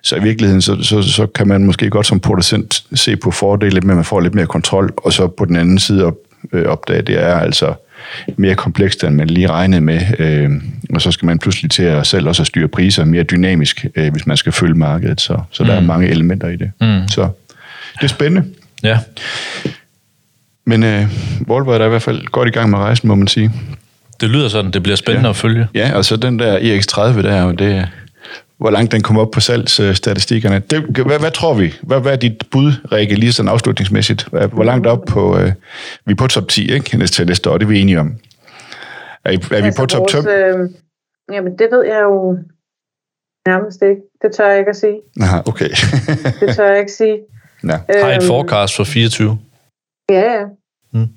Så 0.04 0.16
i 0.16 0.24
virkeligheden, 0.24 0.62
så, 0.62 0.84
så, 0.84 1.02
så 1.02 1.28
kan 1.28 1.48
man 1.48 1.66
måske 1.66 1.90
godt 1.90 2.08
som 2.08 2.20
producent 2.20 2.84
se 2.94 3.16
på 3.16 3.32
fordele 3.32 3.82
med, 3.82 3.92
at 3.92 3.96
man 3.96 4.06
får 4.06 4.20
lidt 4.20 4.36
mere 4.36 4.46
kontrol, 4.46 4.94
og 4.98 5.14
så 5.14 5.28
på 5.28 5.46
den 5.46 5.56
anden 5.56 5.80
side 5.80 6.06
op, 6.06 6.16
øh, 6.54 6.66
opdage, 6.66 7.00
at 7.00 7.08
det 7.08 7.24
er 7.24 7.36
altså 7.36 7.74
mere 8.38 8.56
komplekst, 8.56 9.04
end 9.04 9.16
man 9.16 9.28
lige 9.28 9.48
regnede 9.48 9.82
med. 9.82 10.02
Øh, 10.20 10.52
og 10.94 11.02
så 11.02 11.12
skal 11.12 11.26
man 11.26 11.40
pludselig 11.40 11.72
til 11.72 11.84
at 11.84 12.08
selv 12.08 12.28
også 12.28 12.46
styre 12.46 12.68
priser 12.68 13.06
mere 13.06 13.24
dynamisk, 13.24 13.86
øh, 13.96 14.12
hvis 14.12 14.28
man 14.28 14.38
skal 14.38 14.52
følge 14.52 14.76
markedet. 14.76 15.22
Så, 15.22 15.40
så 15.52 15.64
der 15.64 15.80
mm. 15.80 15.86
er 15.86 15.88
mange 15.88 16.08
elementer 16.08 16.48
i 16.48 16.56
det. 16.56 16.72
Mm. 16.82 17.08
Så 17.08 17.30
det 17.96 18.04
er 18.04 18.08
spændende. 18.08 18.44
Ja. 18.84 19.00
Men 20.66 20.84
øh, 20.84 21.06
Volvo 21.48 21.72
er 21.72 21.78
der 21.78 21.86
i 21.86 21.90
hvert 21.90 22.02
fald 22.02 22.26
godt 22.28 22.48
i 22.48 22.52
gang 22.52 22.70
med 22.70 22.80
rejsen, 22.80 23.08
må 23.08 23.16
man 23.16 23.28
sige. 23.28 23.52
Det 24.22 24.30
lyder 24.30 24.48
sådan, 24.48 24.72
det 24.72 24.84
bliver 24.84 24.96
spændende 24.96 25.28
Ja. 25.28 25.30
at 25.30 25.36
følge. 25.36 25.68
Ja, 25.74 25.92
og 25.96 26.06
så 26.06 26.16
den 26.18 26.40
der 26.40 26.60
EX30 26.60 27.22
der, 27.22 27.44
og 27.44 27.60
det, 27.60 27.90
hvor 28.58 28.70
langt 28.72 28.92
den 28.92 29.02
kommer 29.02 29.22
op 29.22 29.32
på 29.32 29.40
salgsstatistikkerne. 29.40 30.60
Det, 30.60 30.84
hvad, 31.06 31.20
hvad 31.20 31.32
tror 31.32 31.54
vi? 31.54 31.74
Hvad, 31.82 32.00
hvad 32.00 32.12
er 32.12 32.16
dit 32.16 32.44
bud, 32.52 32.72
Rikke, 32.92 33.16
lige 33.16 33.32
sådan 33.34 33.50
afslutningsmæssigt? 33.50 34.28
Hvad- 34.32 34.48
Hvor 34.48 34.64
langt 34.64 34.88
op 34.88 35.02
på... 35.08 35.40
Øh, 35.40 35.52
vi 36.06 36.12
er 36.12 36.16
på 36.16 36.28
top 36.28 36.48
10, 36.48 36.72
ikke? 36.74 36.98
Næste, 36.98 37.26
næste 37.26 37.50
år, 37.50 37.58
det 37.58 37.66
er 37.66 37.70
vi 37.70 37.80
enige 37.82 38.00
om. 38.00 38.16
Er, 39.26 39.32
I, 39.32 39.36
er 39.52 39.64
vi 39.64 39.72
på 39.78 39.86
top 39.86 40.10
5? 40.12 40.28
Øh, 40.28 40.70
jamen, 41.34 41.52
det 41.60 41.68
ved 41.72 41.86
jeg 41.86 42.02
jo 42.04 42.38
nærmest 43.48 43.82
ikke. 43.82 44.02
Det 44.22 44.32
tør 44.38 44.48
jeg 44.50 44.60
ikke 44.60 44.70
at 44.70 44.76
sige. 44.76 44.98
Aha, 45.22 45.38
okay. 45.48 45.70
Det 46.40 46.56
tør 46.56 46.70
jeg 46.72 46.80
ikke 46.80 46.92
sige. 46.92 47.18
Ja. 47.64 47.80
Har 48.04 48.10
I 48.10 48.16
et 48.16 48.22
Øhm, 48.24 48.28
forecast 48.28 48.76
for 48.76 48.84
24? 48.84 49.38
Ja, 50.10 50.22
ja. 50.34 50.46
Mm. 50.94 51.08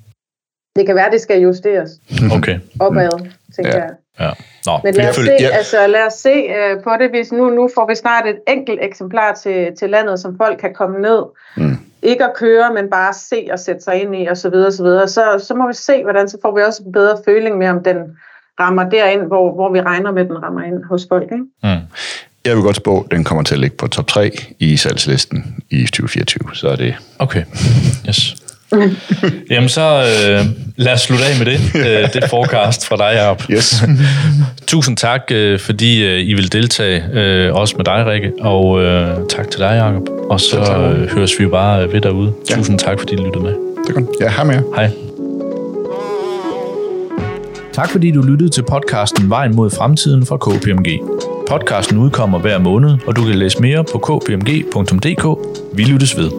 Det 0.76 0.86
kan 0.86 0.94
være, 0.96 1.10
det 1.10 1.20
skal 1.20 1.40
justeres 1.40 1.90
Okay. 2.36 2.58
opad, 2.80 3.08
tænker 3.56 3.76
Ja. 3.76 3.82
jeg. 3.82 3.90
Ja. 4.20 4.30
Nå, 4.66 4.72
Men 4.84 4.94
lad 4.94 5.08
os 5.08 5.14
se, 5.16 5.22
ja. 5.40 5.48
altså, 5.48 5.86
lad 5.86 6.06
os 6.06 6.12
se 6.12 6.34
uh, 6.48 6.82
på 6.82 6.90
det, 7.00 7.10
hvis 7.10 7.32
nu, 7.32 7.50
nu 7.50 7.68
får 7.74 7.88
vi 7.88 7.94
snart 7.94 8.26
et 8.26 8.38
enkelt 8.48 8.78
eksemplar 8.82 9.32
til, 9.34 9.76
til 9.78 9.90
landet, 9.90 10.20
som 10.20 10.36
folk 10.36 10.58
kan 10.60 10.74
komme 10.74 10.98
ned. 11.00 11.22
Mm. 11.56 11.76
Ikke 12.02 12.24
at 12.24 12.32
køre, 12.36 12.72
men 12.74 12.90
bare 12.90 13.12
se 13.14 13.48
og 13.52 13.58
sætte 13.58 13.80
sig 13.80 14.02
ind 14.02 14.16
i, 14.16 14.26
og 14.26 14.36
så 14.36 14.50
videre, 14.50 14.72
så 14.72 14.82
videre. 14.82 15.08
Så, 15.08 15.44
så 15.48 15.54
må 15.54 15.66
vi 15.66 15.74
se, 15.74 16.02
hvordan, 16.02 16.28
så 16.28 16.38
får 16.42 16.56
vi 16.56 16.62
også 16.62 16.82
en 16.86 16.92
bedre 16.92 17.16
føling 17.24 17.58
med, 17.58 17.68
om 17.68 17.82
den 17.82 17.96
rammer 18.60 18.88
derind, 18.88 19.22
hvor, 19.22 19.52
hvor 19.54 19.72
vi 19.72 19.80
regner 19.80 20.12
med, 20.12 20.22
at 20.22 20.28
den 20.28 20.42
rammer 20.42 20.62
ind 20.62 20.84
hos 20.84 21.06
folk. 21.08 21.22
Ikke? 21.32 21.36
Mm. 21.62 21.80
Jeg 22.46 22.56
vil 22.56 22.62
godt 22.62 22.76
spå, 22.76 23.00
at 23.00 23.16
den 23.16 23.24
kommer 23.24 23.44
til 23.44 23.54
at 23.54 23.60
ligge 23.60 23.76
på 23.76 23.86
top 23.86 24.06
3 24.06 24.30
i 24.58 24.76
salgslisten 24.76 25.54
i 25.70 25.84
2024. 25.84 26.40
Så 26.54 26.68
er 26.68 26.76
det... 26.76 26.94
Okay, 27.18 27.42
yes. 28.08 28.36
Jamen 29.50 29.68
så 29.68 29.82
øh, 29.82 30.46
lad 30.76 30.92
os 30.92 31.00
slutte 31.00 31.24
af 31.24 31.38
med 31.38 31.46
det. 31.46 31.60
Øh, 31.74 32.12
det 32.12 32.24
er 32.24 32.28
forecast 32.28 32.86
fra 32.86 32.96
dig, 32.96 33.16
Jacob. 33.16 33.42
Yes. 33.50 33.84
Tusind 34.66 34.96
tak, 34.96 35.20
øh, 35.30 35.58
fordi 35.58 36.04
øh, 36.04 36.20
I 36.20 36.34
vil 36.34 36.52
deltage, 36.52 37.04
øh, 37.12 37.54
også 37.54 37.74
med 37.76 37.84
dig, 37.84 38.06
Rikke, 38.06 38.32
og 38.40 38.82
øh, 38.82 39.16
tak 39.28 39.50
til 39.50 39.60
dig, 39.60 39.82
Jacob. 39.84 40.08
Og 40.30 40.40
så 40.40 40.58
øh, 40.58 41.08
høres 41.08 41.38
vi 41.38 41.44
jo 41.44 41.50
bare 41.50 41.84
øh, 41.84 41.92
ved 41.92 42.00
derude. 42.00 42.32
Ja. 42.50 42.56
Tusind 42.56 42.78
tak, 42.78 42.98
fordi 42.98 43.12
I 43.12 43.16
lyttede 43.16 43.42
med. 43.44 43.52
det 43.52 43.96
er 43.96 44.00
godt. 44.00 44.06
Ja, 44.20 44.28
ham 44.28 44.46
med. 44.46 44.62
Hej. 44.74 44.90
Tak 47.72 47.90
fordi 47.90 48.10
du 48.10 48.22
lyttede 48.22 48.50
til 48.50 48.62
podcasten 48.62 49.30
Vejen 49.30 49.56
mod 49.56 49.70
fremtiden 49.70 50.26
fra 50.26 50.36
KPMG. 50.36 51.00
Podcasten 51.48 51.98
udkommer 51.98 52.38
hver 52.38 52.58
måned, 52.58 52.98
og 53.06 53.16
du 53.16 53.24
kan 53.24 53.34
læse 53.34 53.60
mere 53.62 53.84
på 53.92 53.98
kpmg.dk. 53.98 55.24
Vi 55.76 55.84
lyttes 55.84 56.16
ved. 56.16 56.30